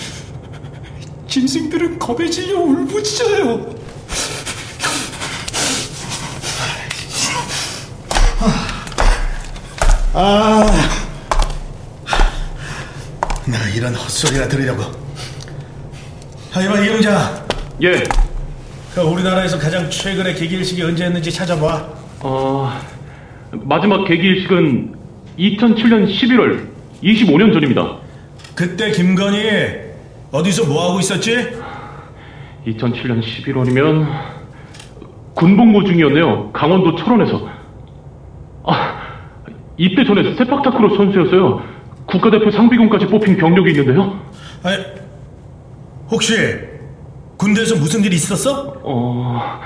[1.29, 3.75] 짐승들은 겁에 질려 울부짖어요.
[10.15, 10.67] 아,
[13.45, 14.85] 나 이런 헛소리나 들으려고.
[16.51, 17.47] 하이바 이용자,
[17.83, 18.03] 예,
[18.95, 21.89] 그 우리나라에서 가장 최근의 개기일식이 언제였는지 찾아봐.
[22.21, 22.94] 어,
[23.63, 24.95] 마지막 계기일식은
[25.39, 26.69] 2007년 11월
[27.03, 27.97] 25년 전입니다.
[28.55, 29.95] 그때 김건희
[30.33, 31.37] 어디서 뭐 하고 있었지?
[32.67, 34.07] 2007년 11월이면
[35.35, 36.53] 군복무 중이었네요.
[36.53, 37.49] 강원도 철원에서.
[38.65, 38.97] 아,
[39.77, 41.63] 입대 전에 세팍타크로 선수였어요.
[42.07, 44.21] 국가대표 상비군까지 뽑힌 경력이 있는데요.
[44.63, 44.77] 아니,
[46.11, 46.35] 혹시
[47.37, 48.75] 군대에서 무슨 일 있었어?
[48.83, 49.61] 어,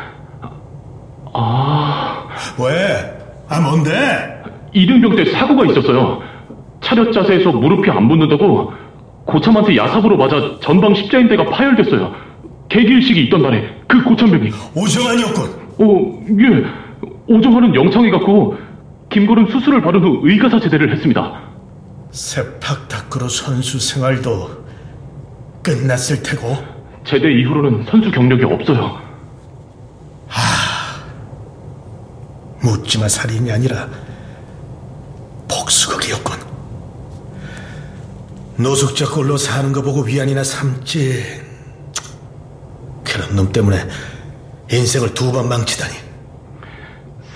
[1.35, 3.18] 아, 왜?
[3.49, 4.43] 아 뭔데?
[4.73, 6.23] 이등병 때 사고가 있었어요.
[6.81, 8.73] 차렷 자세에서 무릎이 안 붙는다고
[9.25, 12.15] 고참한테 야삽으로 맞아 전방 십자인대가 파열됐어요.
[12.69, 15.45] 계기일식이 있던 날에 그 고참병이 오정환이었군.
[15.81, 16.65] 어, 예.
[17.27, 18.57] 오정환은 영창에 갔고
[19.11, 21.41] 김건은 수술을 받은 후 의가사 제대를 했습니다.
[22.11, 24.51] 세팍타크로 선수 생활도
[25.63, 26.57] 끝났을 테고
[27.05, 29.08] 제대 이후로는 선수 경력이 없어요.
[32.61, 33.89] 묻지마 살인이 아니라
[35.49, 36.37] 복수극이었군.
[38.57, 41.43] 노숙자 꼴로 사는 거 보고 위안이나 삼지.
[43.05, 43.87] 그런 놈 때문에
[44.71, 45.95] 인생을 두 번 망치다니.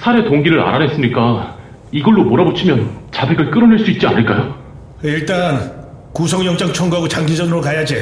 [0.01, 1.57] 살해 동기를 알아냈으니까
[1.93, 4.55] 이걸로 몰아붙이면 자백을 끌어낼 수 있지 않을까요?
[5.03, 5.83] 일단
[6.13, 7.97] 구속영장 청구하고 장기전으로 가야지.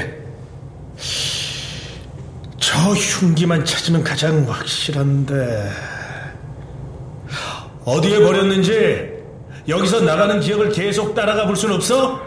[2.58, 5.70] 저 흉기만 찾으면 가장 확실한데
[7.84, 9.10] 어디에 버렸는지
[9.68, 12.20] 여기서 나가는 기억을 계속 따라가 볼 순 없어?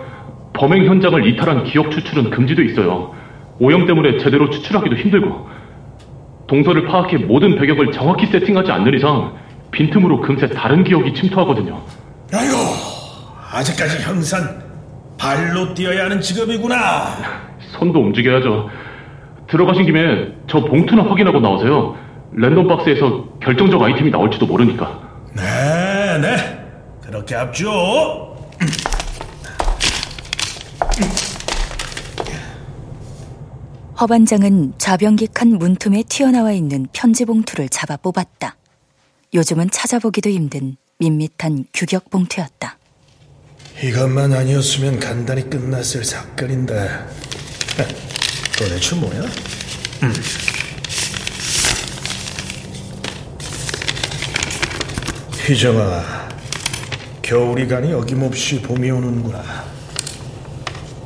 [0.53, 3.13] 범행 현장을 이탈한 기억 추출은 금지돼 있어요.
[3.59, 5.47] 오형 때문에 제대로 추출하기도 힘들고
[6.47, 9.33] 동서를 파악해 모든 배경을 정확히 세팅하지 않는 이상
[9.71, 11.81] 빈틈으로 금세 다른 기억이 침투하거든요.
[12.33, 12.55] 아이고
[13.51, 14.61] 아직까지 형산
[15.17, 16.75] 발로 뛰어야 하는 직업이구나.
[17.71, 18.69] 손도 움직여야죠.
[19.47, 21.95] 들어가신 김에 저 봉투나 확인하고 나오세요.
[22.33, 24.99] 랜덤 박스에서 결정적 아이템이 나올지도 모르니까.
[25.36, 26.65] 네, 네.
[27.02, 28.38] 그렇게 합죠.
[34.00, 38.58] 허반장은 좌변기칸 문틈에 튀어나와 있는 편지 봉투를 잡아 뽑았다.
[39.34, 42.78] 요즘은 찾아보기도 힘든 밋밋한 규격 봉투였다.
[43.82, 46.74] 이것만 아니었으면 간단히 끝났을 사건인데.
[48.58, 49.22] 도대체 뭐야?
[50.04, 50.13] 음.
[55.45, 56.29] 희정아,
[57.21, 59.43] 겨울이 가니 어김없이 봄이 오는구나.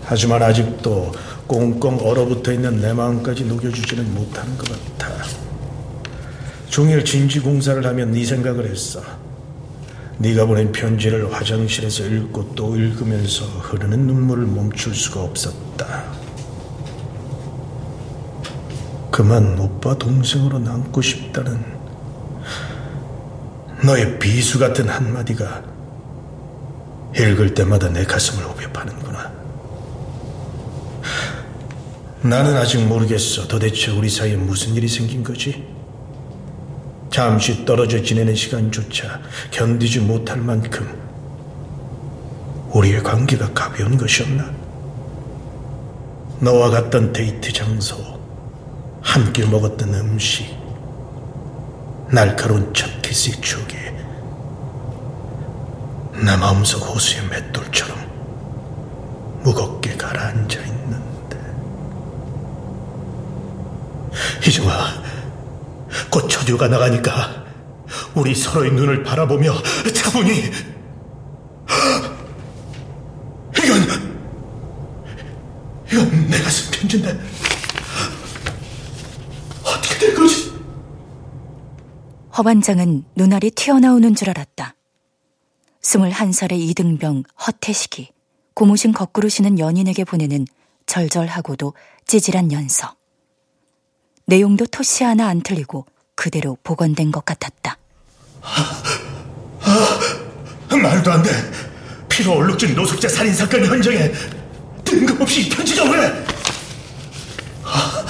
[0.04, 1.12] 하지만 아직도
[1.48, 5.24] 꽁꽁 얼어붙어 있는 내 마음까지 녹여주지는 못하는 것 같아.
[6.70, 9.02] 종일 진지 공사를 하면 네 생각을 했어.
[10.20, 16.04] 네가 보낸 편지를 화장실에서 읽고 또 읽으면서 흐르는 눈물을 멈출 수가 없었다.
[19.10, 21.77] 그만 오빠 동생으로 남고 싶다는
[23.88, 25.64] 너의 비수 같은 한마디가
[27.16, 29.32] 읽을 때마다 내 가슴을 오벼 파는구나.
[32.22, 33.48] 나는 아직 모르겠어.
[33.48, 35.66] 도대체 우리 사이에 무슨 일이 생긴 거지?
[37.10, 39.22] 잠시 떨어져 지내는 시간조차
[39.52, 40.86] 견디지 못할 만큼
[42.72, 44.52] 우리의 관계가 가벼운 것이었나?
[46.42, 47.96] 너와 갔던 데이트 장소,
[49.02, 50.67] 함께 먹었던 음식,
[52.10, 53.76] 날카로운 첫 키스의 추억이
[56.24, 57.98] 내 마음속 호수의 맷돌처럼
[59.44, 61.38] 무겁게 가라앉아 있는데
[64.42, 65.04] 희정아
[66.10, 67.46] 곧 저주가 나가니까
[68.16, 69.54] 우리 서로의 눈을 바라보며
[69.94, 70.52] 차분히
[73.58, 73.88] 이건
[75.92, 77.20] 이건 내가 쓴 편지인데
[79.64, 80.47] 어떻게 된 거지?
[82.38, 84.76] 허반장은 눈알이 튀어나오는 줄 알았다.
[85.82, 88.12] 스물한 살의 이등병 허태식이
[88.54, 90.46] 고무신 거꾸로 신은 연인에게 보내는
[90.86, 91.74] 절절하고도
[92.06, 92.96] 찌질한 연서.
[94.28, 97.78] 내용도 토시 하나 안 틀리고 그대로 복원된 것 같았다.
[100.70, 101.32] 말도 안 돼.
[102.08, 104.12] 피로 얼룩진 노숙자 살인 사건 현장에
[104.84, 105.50] 뜬금없이 이
[105.92, 106.26] 왜?
[107.64, 108.06] 아,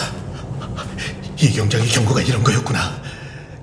[1.39, 3.07] 이 경장의 경고가 이런 거였구나.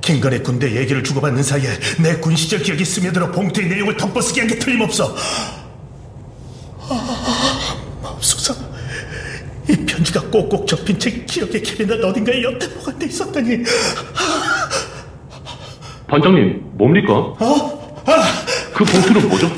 [0.05, 5.17] 김건의 군대 얘기를 주고받는 사이에 내 군 시절 기억이 스며들어 봉투의 내용을 덮어쓰기 한게 틀림없어.
[6.91, 8.55] 아, 맙소사.
[9.69, 13.59] 이 편지가 꼭꼭 접힌 제 기억의 캐비넷 어딘가에 여태 보관돼 있었다니.
[16.07, 17.15] 반장님, 뭡니까?
[17.15, 18.03] 어?
[18.07, 18.45] 아,
[18.75, 19.51] 그 봉투는 뭐죠?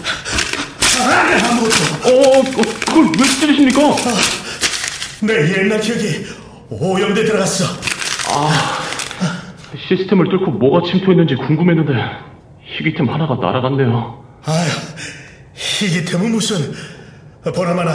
[1.01, 1.75] 아, 아무것도.
[2.05, 3.97] 어, 어, 그걸 왜 찢으십니까?
[5.23, 6.25] 내 옛날 기억이
[6.71, 7.65] 오염돼 들어갔어.
[9.89, 11.93] 시스템을 뚫고 뭐가 침투했는지 궁금했는데
[12.63, 14.25] 희귀템 하나가 날아갔네요.
[14.47, 16.57] 아휴, 이게 템은 무슨
[17.55, 17.93] 보나마나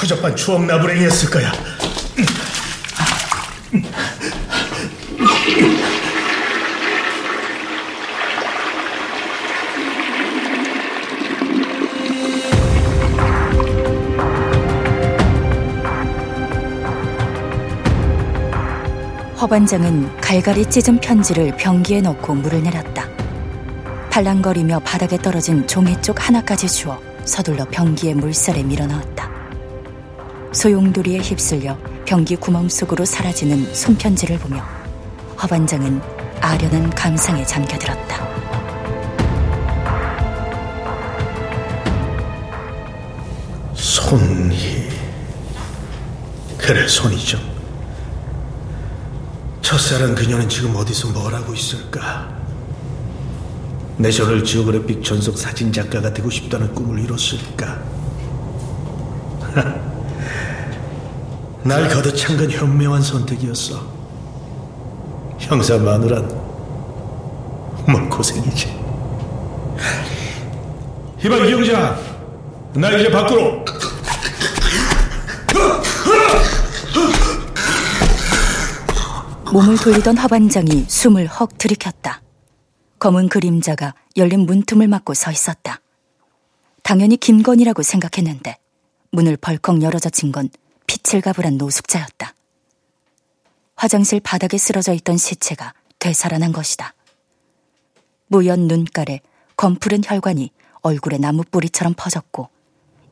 [0.00, 1.52] 허접한 추억 나부랭이였을 거야.
[19.40, 23.06] 허반장은 갈갈이 찢은 편지를 변기에 넣고 물을 내렸다.
[24.10, 29.30] 팔랑거리며 바닥에 떨어진 종이 쪽 하나까지 주워 서둘러 변기에 물살에 밀어넣었다.
[30.52, 31.76] 소용돌이에 휩쓸려
[32.06, 34.64] 변기 구멍 속으로 사라지는 손편지를 보며
[35.42, 36.00] 허반장은
[36.40, 38.26] 아련한 감상에 잠겨들었다.
[43.74, 44.88] 손이
[46.56, 47.55] 그래 손이죠.
[49.66, 52.32] 첫사랑 그녀는 지금 어디서 뭘 하고 있을까?
[53.96, 57.76] 내셔널 지오그래픽 전속 사진 작가가 되고 싶다는 꿈을 이뤘을까?
[61.64, 63.84] 날 거듭찬 건 현명한 선택이었어.
[65.40, 66.28] 형사 마누란
[67.88, 68.68] 뭐 고생이지.
[71.24, 71.98] 이봐 이경장,
[72.74, 73.64] 나 이제 밖으로.
[79.52, 82.22] 몸을 돌리던 허반장이 숨을 헉 들이켰다.
[82.98, 85.80] 검은 그림자가 열린 문틈을 막고 서 있었다.
[86.82, 88.58] 당연히 김건이라고 생각했는데
[89.12, 90.48] 문을 벌컥 열어젖힌 건
[90.86, 92.34] 빛을 가불한 노숙자였다.
[93.76, 96.94] 화장실 바닥에 쓰러져 있던 시체가 되살아난 것이다.
[98.28, 99.20] 무연 눈깔에
[99.56, 100.50] 검푸른 혈관이
[100.82, 102.48] 얼굴에 나무뿌리처럼 퍼졌고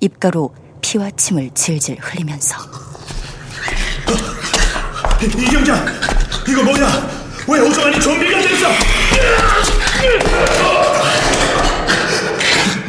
[0.01, 2.57] 입가로 피와 침을 질질 흘리면서
[5.23, 5.87] 이경장,
[6.47, 7.25] 이거 뭐야?
[7.49, 8.69] 왜 오정환이 좀비가 됐어?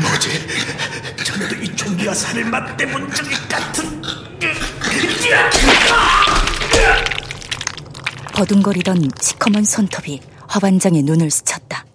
[0.01, 1.23] 뭐지?
[1.23, 4.01] 전에도 이 좀비가 살을 맞대본 적이 같은...
[8.33, 10.19] 버둥거리던 시커먼 손톱이
[10.53, 11.85] 허반장의 눈을 스쳤다.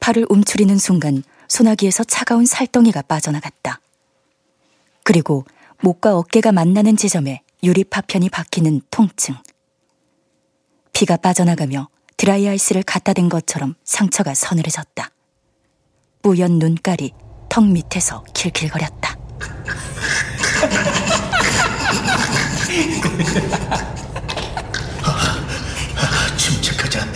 [0.00, 3.80] 팔을 움츠리는 순간 소나기에서 차가운 살덩이가 빠져나갔다.
[5.02, 5.44] 그리고
[5.80, 9.34] 목과 어깨가 만나는 지점에 유리 파편이 박히는 통증.
[10.96, 15.10] 피가 빠져나가며 드라이아이스를 갖다 댄 것처럼 상처가 서늘해졌다.
[16.22, 17.12] 뿌연 눈깔이
[17.50, 19.14] 턱 밑에서 킬킬거렸다.
[26.38, 27.06] 침착하자.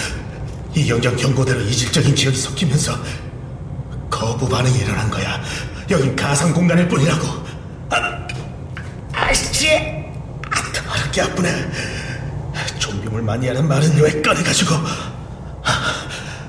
[0.74, 2.98] 이경장 경고대로 이질적인 기억이 섞이면서
[4.10, 5.40] 거부 반응이 일어난 거야.
[5.90, 7.26] 여긴 가상 공간일 뿐이라고.
[7.88, 8.28] 아,
[9.14, 11.99] 아씨, 아, 더럽게 아프네.
[13.00, 14.74] 좀비물 많이 하는 말은 왜 꺼내가지고.
[14.74, 16.06] 아,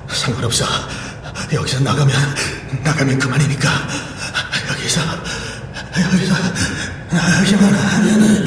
[0.08, 0.64] 상관없어.
[1.52, 2.14] 여기서 나가면
[2.84, 3.70] 나가면 그만이니까.
[4.70, 5.00] 여기서
[6.12, 6.34] 여기서
[7.10, 8.44] 나가기만 하면.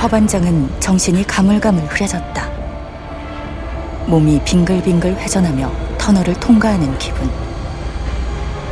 [0.00, 2.57] 허반장은 정신이 가물가물 흐려졌다.
[4.08, 7.30] 몸이 빙글빙글 회전하며 터널을 통과하는 기분.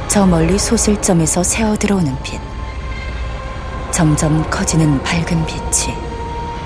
[0.08, 2.40] 저 멀리 소실점에서 새어 들어오는 빛.
[3.92, 5.94] 점점 커지는 밝은 빛이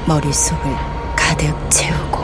[0.06, 0.72] 머릿속을
[1.16, 2.20] 가득 채우고.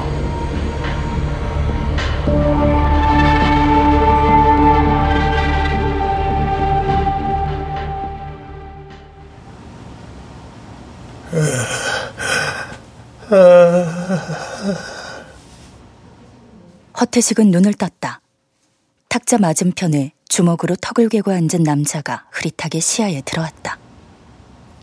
[16.98, 18.20] 허태식은 눈을 떴다.
[19.08, 23.78] 탁자 맞은편에 주먹으로 턱을 괴고 앉은 남자가 흐릿하게 시야에 들어왔다.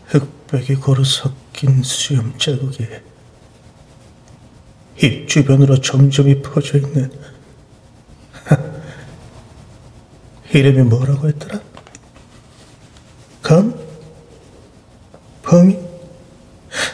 [0.06, 2.86] 흑백이 고루 섞인 수염 자국이
[5.02, 7.10] 입 주변으로 점점이 퍼져 있는
[10.54, 11.60] 이름이 뭐라고 했더라?
[13.42, 13.74] 검?
[15.42, 15.78] 범이?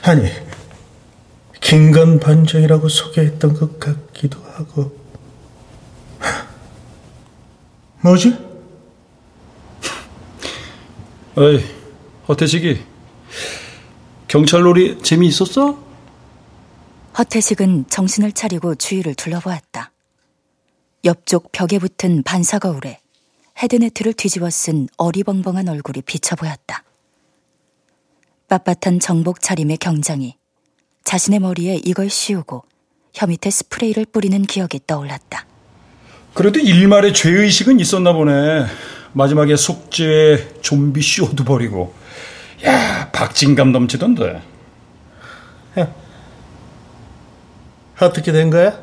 [0.02, 0.30] 아니
[1.60, 4.99] 김건 반장이라고 소개했던 것 같기도 하고
[8.02, 8.34] 뭐지?
[11.36, 11.62] 어이,
[12.28, 12.82] 허태식이
[14.26, 15.78] 경찰놀이 재미있었어?
[17.18, 19.92] 허태식은 정신을 차리고 주위를 둘러보았다.
[21.04, 23.00] 옆쪽 벽에 붙은 반사 거울에
[23.62, 26.84] 헤드네트를 뒤집어 쓴 어리벙벙한 얼굴이 비쳐 보였다.
[28.48, 30.36] 빳빳한 정복 차림의 경장이
[31.04, 32.64] 자신의 머리에 이걸 씌우고
[33.12, 35.49] 혀 밑에 스프레이를 뿌리는 기억이 떠올랐다.
[36.34, 38.66] 그래도 일말의 죄의식은 있었나 보네.
[39.12, 41.94] 마지막에 속죄 좀비 쇼도 벌이고.
[42.66, 44.42] 야, 박진감 넘치던데.
[48.00, 48.78] 어떻게 된 거야?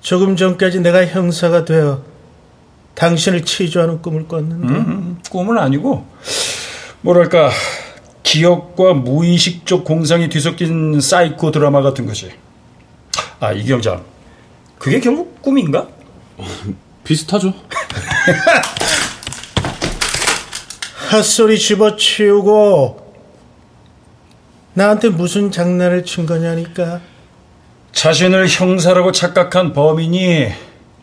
[0.00, 2.02] 조금 전까지 내가 형사가 되어
[2.94, 4.66] 당신을 취조하는 꿈을 꿨는데.
[4.66, 6.06] 음, 꿈은 아니고,
[7.02, 7.50] 뭐랄까,
[8.22, 12.30] 기억과 무의식적 공상이 뒤섞인 사이코 드라마 같은 거지.
[13.40, 14.09] 아, 이경장.
[14.80, 15.86] 그게 결국 꿈인가?
[17.04, 17.52] 비슷하죠.
[21.12, 23.14] 헛소리 집어치우고
[24.72, 27.00] 나한테 무슨 장난을 친 거냐니까.
[27.92, 30.50] 자신을 형사라고 착각한 범인이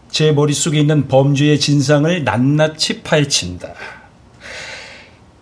[0.10, 3.74] 제 머릿속에 있는 범죄의 진상을 낱낱이 파헤친다.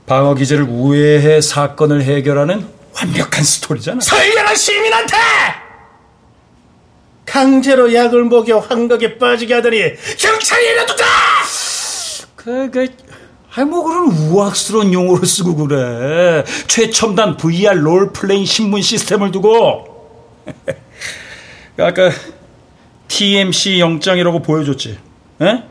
[0.07, 4.01] 방어 기제를 우회해 사건을 해결하는 완벽한 스토리잖아.
[4.01, 5.15] 선량한 시민한테
[7.35, 9.77] 강제로 약을 먹여 환각에 빠지게 하더니
[10.17, 11.05] 경찰이라도 다!
[12.37, 16.45] 그, 그, 뭐 그런 우악스러운 용어를 쓰고 그래.
[16.67, 20.23] 최첨단 VR 롤플레잉 신문 시스템을 두고.
[21.77, 22.09] 아까
[23.09, 24.97] TMC 영장이라고 보여줬지.
[25.41, 25.63] 에?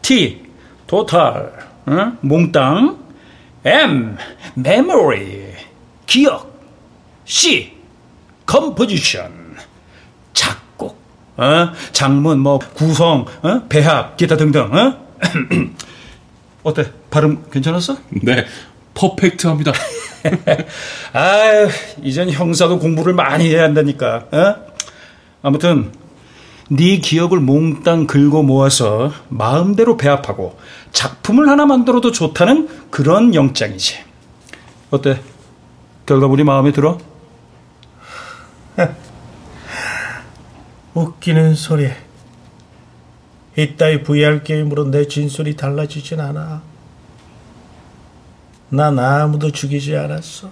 [0.00, 0.44] T,
[0.86, 1.52] total,
[1.86, 2.12] 어?
[2.20, 2.96] 몽땅,
[3.64, 4.16] M,
[4.54, 5.46] memory,
[6.06, 6.60] 기억,
[7.24, 7.72] C,
[8.46, 9.56] composition,
[10.32, 10.67] 작곡,
[11.38, 11.72] 어?
[11.92, 13.62] 작문, 뭐 구성, 어?
[13.68, 14.62] 배합, 기타 등등.
[14.74, 15.08] 어?
[16.64, 16.92] 어때?
[17.10, 17.96] 발음 괜찮았어?
[18.10, 18.44] 네,
[18.94, 19.72] perfect합니다.
[21.14, 21.68] 아유,
[22.02, 24.26] 이젠 형사도 공부를 많이 해야 한다니까.
[24.32, 24.54] 어?
[25.42, 25.92] 아무튼
[26.70, 30.58] 네 기억을 몽땅 긁어 모아서 마음대로 배합하고
[30.92, 33.98] 작품을 하나 만들어도 좋다는 그런 영장이지.
[34.90, 35.20] 어때?
[36.06, 36.98] 결과물이 마음에 들어?
[40.98, 41.88] 웃기는 소리.
[43.56, 46.62] 이따위 VR 게임으로 내 진술이 달라지진 않아.
[48.70, 50.50] 난 아무도 죽이지 않았어.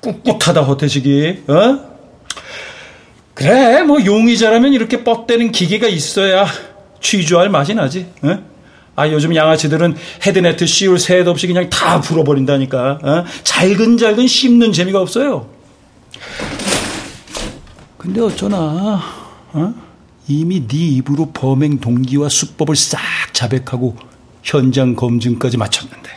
[0.00, 1.44] 꿋꿋하다 허태식이.
[1.48, 1.90] 어?
[3.34, 6.46] 그래, 뭐 용의자라면 이렇게 뻗대는 기계가 있어야
[7.00, 8.06] 취조할 맛이 나지.
[8.22, 8.38] 어?
[8.96, 9.96] 아 요즘 양아치들은
[10.26, 12.98] 헤드네트 씌울 새도 없이 그냥 다 불어버린다니까.
[13.02, 13.24] 어?
[13.44, 15.48] 잘근잘근 씹는 재미가 없어요.
[18.00, 18.98] 근데 어쩌나
[19.52, 19.74] 어?
[20.26, 22.98] 이미 네 입으로 범행 동기와 수법을 싹
[23.34, 23.94] 자백하고
[24.42, 26.10] 현장 검증까지 마쳤는데.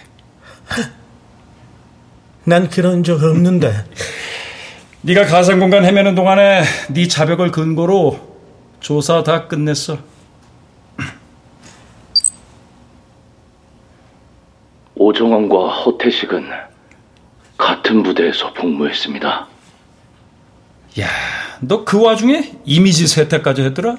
[2.46, 3.74] 난 그런 적 없는데.
[5.04, 8.18] 네가 가상 공간 헤매는 동안에 네 자백을 근거로
[8.80, 9.98] 조사 다 끝냈어.
[14.96, 16.50] 오정환과 허태식은
[17.58, 19.53] 같은 부대에서 복무했습니다.
[21.00, 21.08] 야,
[21.62, 23.98] 너 그 와중에 이미지 세탁까지 했더라?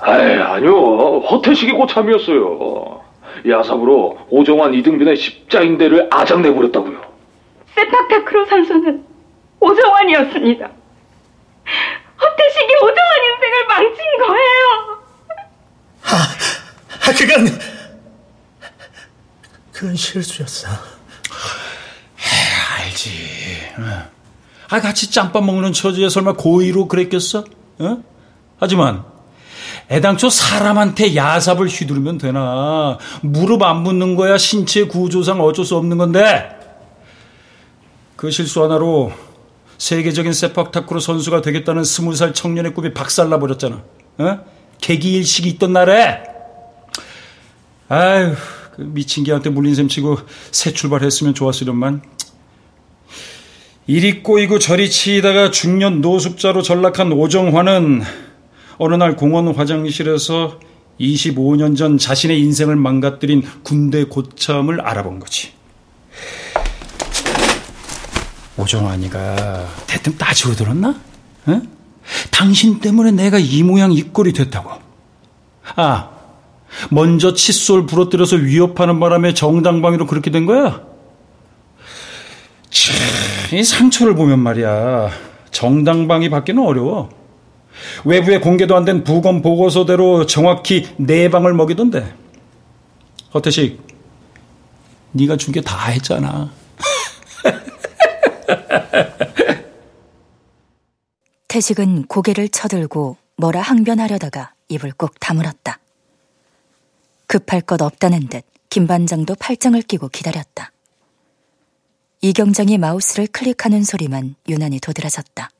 [0.00, 1.20] 아이, 아니요.
[1.20, 3.02] 허태식이 고참이었어요.
[3.48, 7.00] 야삽으로 오정환 이등변의 십자인대를 아작내버렸다고요.
[7.74, 9.04] 세탁테크로 선수는
[9.60, 10.70] 오정환이었습니다.
[12.20, 15.02] 허태식이 오정환 인생을 망친 거예요.
[16.04, 17.58] 아, 그건
[19.72, 20.68] 그건 실수였어.
[22.78, 23.10] 알지.
[24.72, 27.44] 아, 같이 짬밥 먹는 처지에 설마 고의로 그랬겠어?
[27.80, 27.96] 어?
[28.58, 29.04] 하지만
[29.90, 32.96] 애당초 사람한테 야삽을 휘두르면 되나.
[33.20, 36.56] 무릎 안 붙는 거야 신체 구조상 어쩔 수 없는 건데.
[38.16, 39.12] 그 실수 하나로
[39.76, 43.82] 세계적인 세팍타크로 선수가 되겠다는 스무 살 청년의 꿈이 박살나 버렸잖아.
[44.16, 44.38] 어?
[44.80, 46.22] 개기일식이 있던 날에.
[47.90, 48.34] 아유,
[48.74, 50.16] 그 미친 개한테 물린 셈 치고
[50.50, 52.00] 새 출발했으면 좋았으련만.
[53.86, 58.02] 이리 꼬이고 저리 치이다가 중년 노숙자로 전락한 오정환은
[58.78, 60.60] 어느 날 공원 화장실에서
[61.00, 65.50] 25년 전 자신의 인생을 망가뜨린 군대 고참을 알아본 거지.
[68.56, 71.00] 오정환이가 대뜸 따지고 들었나?
[71.46, 71.62] 어?
[72.30, 74.70] 당신 때문에 내가 이 모양 이 꼴이 됐다고.
[75.74, 76.10] 아,
[76.90, 80.82] 먼저 칫솔 부러뜨려서 위협하는 바람에 정당방위로 그렇게 된 거야?
[82.70, 82.94] 참,
[83.52, 85.10] 이 상처를 보면 말이야.
[85.50, 87.10] 정당방위 받기는 어려워.
[88.04, 92.14] 외부에 공개도 안 된 부검 보고서대로 정확히 네 방을 먹이던데.
[93.34, 93.80] 허태식,
[95.12, 96.50] 네가 준 게 다 했잖아.
[101.48, 105.78] 태식은 고개를 쳐들고 뭐라 항변하려다가 입을 꼭 다물었다.
[107.26, 110.70] 급할 것 없다는 듯 김반장도 팔짱을 끼고 기다렸다.
[112.24, 115.50] 이경장이 마우스를 클릭하는 소리만 유난히 도드라졌다.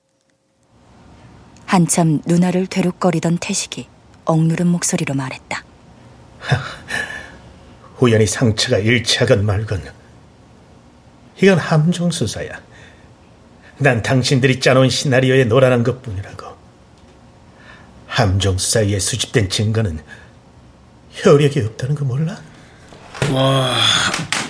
[1.67, 3.89] 한참 누나를 되룩거리던 태식이
[4.25, 5.65] 억누른 목소리로 말했다.
[7.99, 9.83] 우연히 상처가 일치하건 말건
[11.43, 12.63] 이건 함정 수사야.
[13.79, 16.47] 난 당신들이 짜놓은 시나리오에 노란한 것뿐이라고.
[18.07, 19.99] 함정 수사에 수집된 증거는
[21.25, 22.41] 효력이 없다는 거 몰라?
[23.33, 23.75] 와,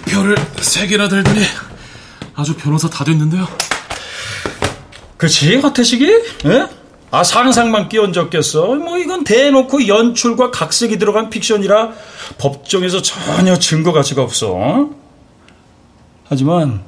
[0.05, 1.41] 별을 세 개나 달더니
[2.35, 3.47] 아주 변호사 다 됐는데요.
[5.17, 6.05] 그치, 허태식이?
[6.47, 6.67] 예?
[7.11, 8.75] 아, 상상만 끼얹었겠어.
[8.77, 11.93] 뭐, 이건 대놓고 연출과 각색이 들어간 픽션이라
[12.39, 14.91] 법정에서 전혀 증거 가치가 없어.
[16.25, 16.83] 하지만,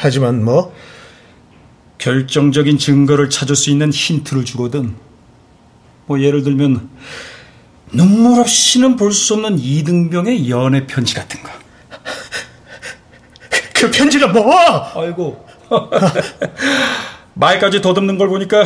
[0.00, 0.74] 하지만 뭐?
[1.98, 4.94] 결정적인 증거를 찾을 수 있는 힌트를 주거든.
[6.06, 6.90] 뭐, 예를 들면,
[7.92, 11.50] 눈물 없이는 볼 수 없는 이등병의 연애 편지 같은 거.
[13.80, 14.52] 그 편지가 뭐?
[14.94, 15.42] 아이고.
[17.32, 18.62] 말까지 더듬는 걸 보니까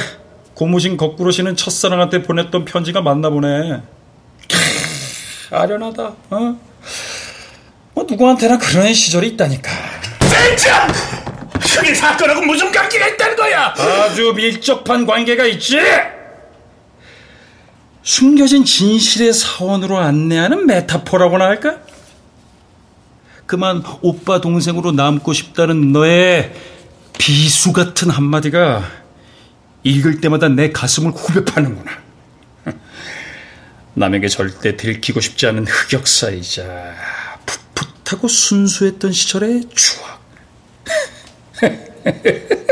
[0.55, 3.81] 고무신 거꾸로 시는 첫사랑한테 보냈던 편지가 맞나 보네.
[4.49, 6.03] 캬, 아련하다.
[6.31, 6.57] 어?
[7.95, 9.71] 뭐 누구한테나 그런 시절이 있다니까.
[10.21, 10.89] 진짜!
[11.77, 13.73] 그게 사건하고 무슨 관계가 있다는 거야?
[13.77, 15.79] 아주 밀접한 관계가 있지.
[18.03, 21.77] 숨겨진 진실의 사원으로 안내하는 메타포라고나 할까?
[23.55, 26.53] 그만 오빠 동생으로 남고 싶다는 너의
[27.17, 28.83] 비수 같은 한마디가
[29.85, 31.93] 읽을 때마다 내 가슴을 후벼 파는구나.
[33.95, 36.95] 남에게 절대 들키고 싶지 않은 흑역사이자
[37.47, 40.21] 풋풋하고 순수했던 시절의 추억.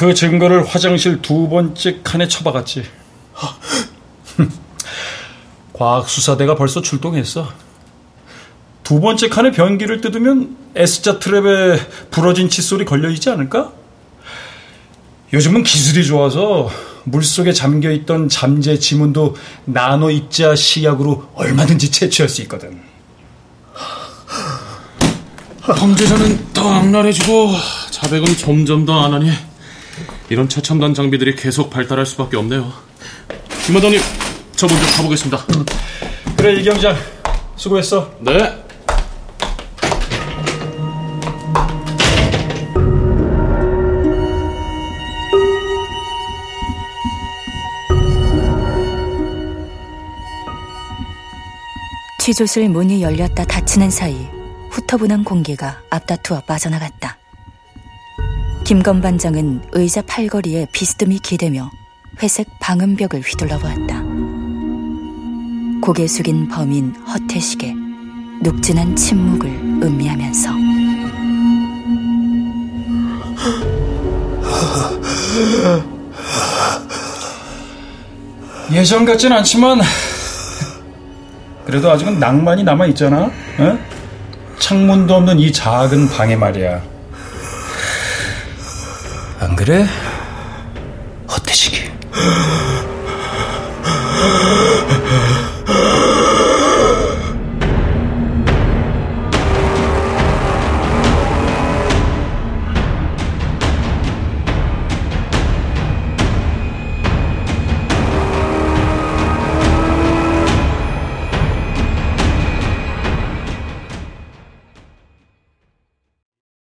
[0.00, 2.84] 그 증거를 화장실 두 번째 칸에 처박았지.
[5.74, 7.46] 과학수사대가 벌써 출동했어.
[8.82, 13.72] 두 번째 칸에 변기를 뜯으면 S자 트랩에 부러진 칫솔이 걸려있지 않을까?
[15.34, 16.70] 요즘은 기술이 좋아서
[17.04, 19.36] 물속에 잠겨있던 잠재 지문도
[19.66, 22.80] 나노 입자 시약으로 얼마든지 채취할 수 있거든.
[25.60, 27.50] 범죄자는 더 악랄해지고
[27.90, 29.49] 자백은 점점 더 안 하니
[30.30, 32.72] 이런 최첨단 장비들이 계속 발달할 수밖에 없네요.
[33.66, 34.00] 김과장님,
[34.54, 35.44] 저 먼저 가보겠습니다.
[36.36, 36.96] 그래 이 경장
[37.56, 38.14] 수고했어.
[38.20, 38.64] 네.
[52.20, 54.28] 취조실 문이 열렸다 닫히는 사이
[54.70, 57.19] 후터분한 공기가 앞다투어 빠져나갔다.
[58.70, 61.72] 김건 반장은 의자 팔걸이에 비스듬히 기대며
[62.22, 64.00] 회색 방음벽을 휘둘러 보았다.
[65.82, 67.74] 고개 숙인 범인 허태식의
[68.44, 69.50] 녹진한 침묵을
[69.82, 70.50] 음미하면서
[78.70, 79.80] 예전 같진 않지만
[81.66, 83.32] 그래도 아직은 낭만이 남아 있잖아.
[83.58, 83.78] 어?
[84.60, 86.99] 창문도 없는 이 작은 방에 말이야.
[89.60, 89.86] 안 그래?
[91.30, 91.90] 허태식이.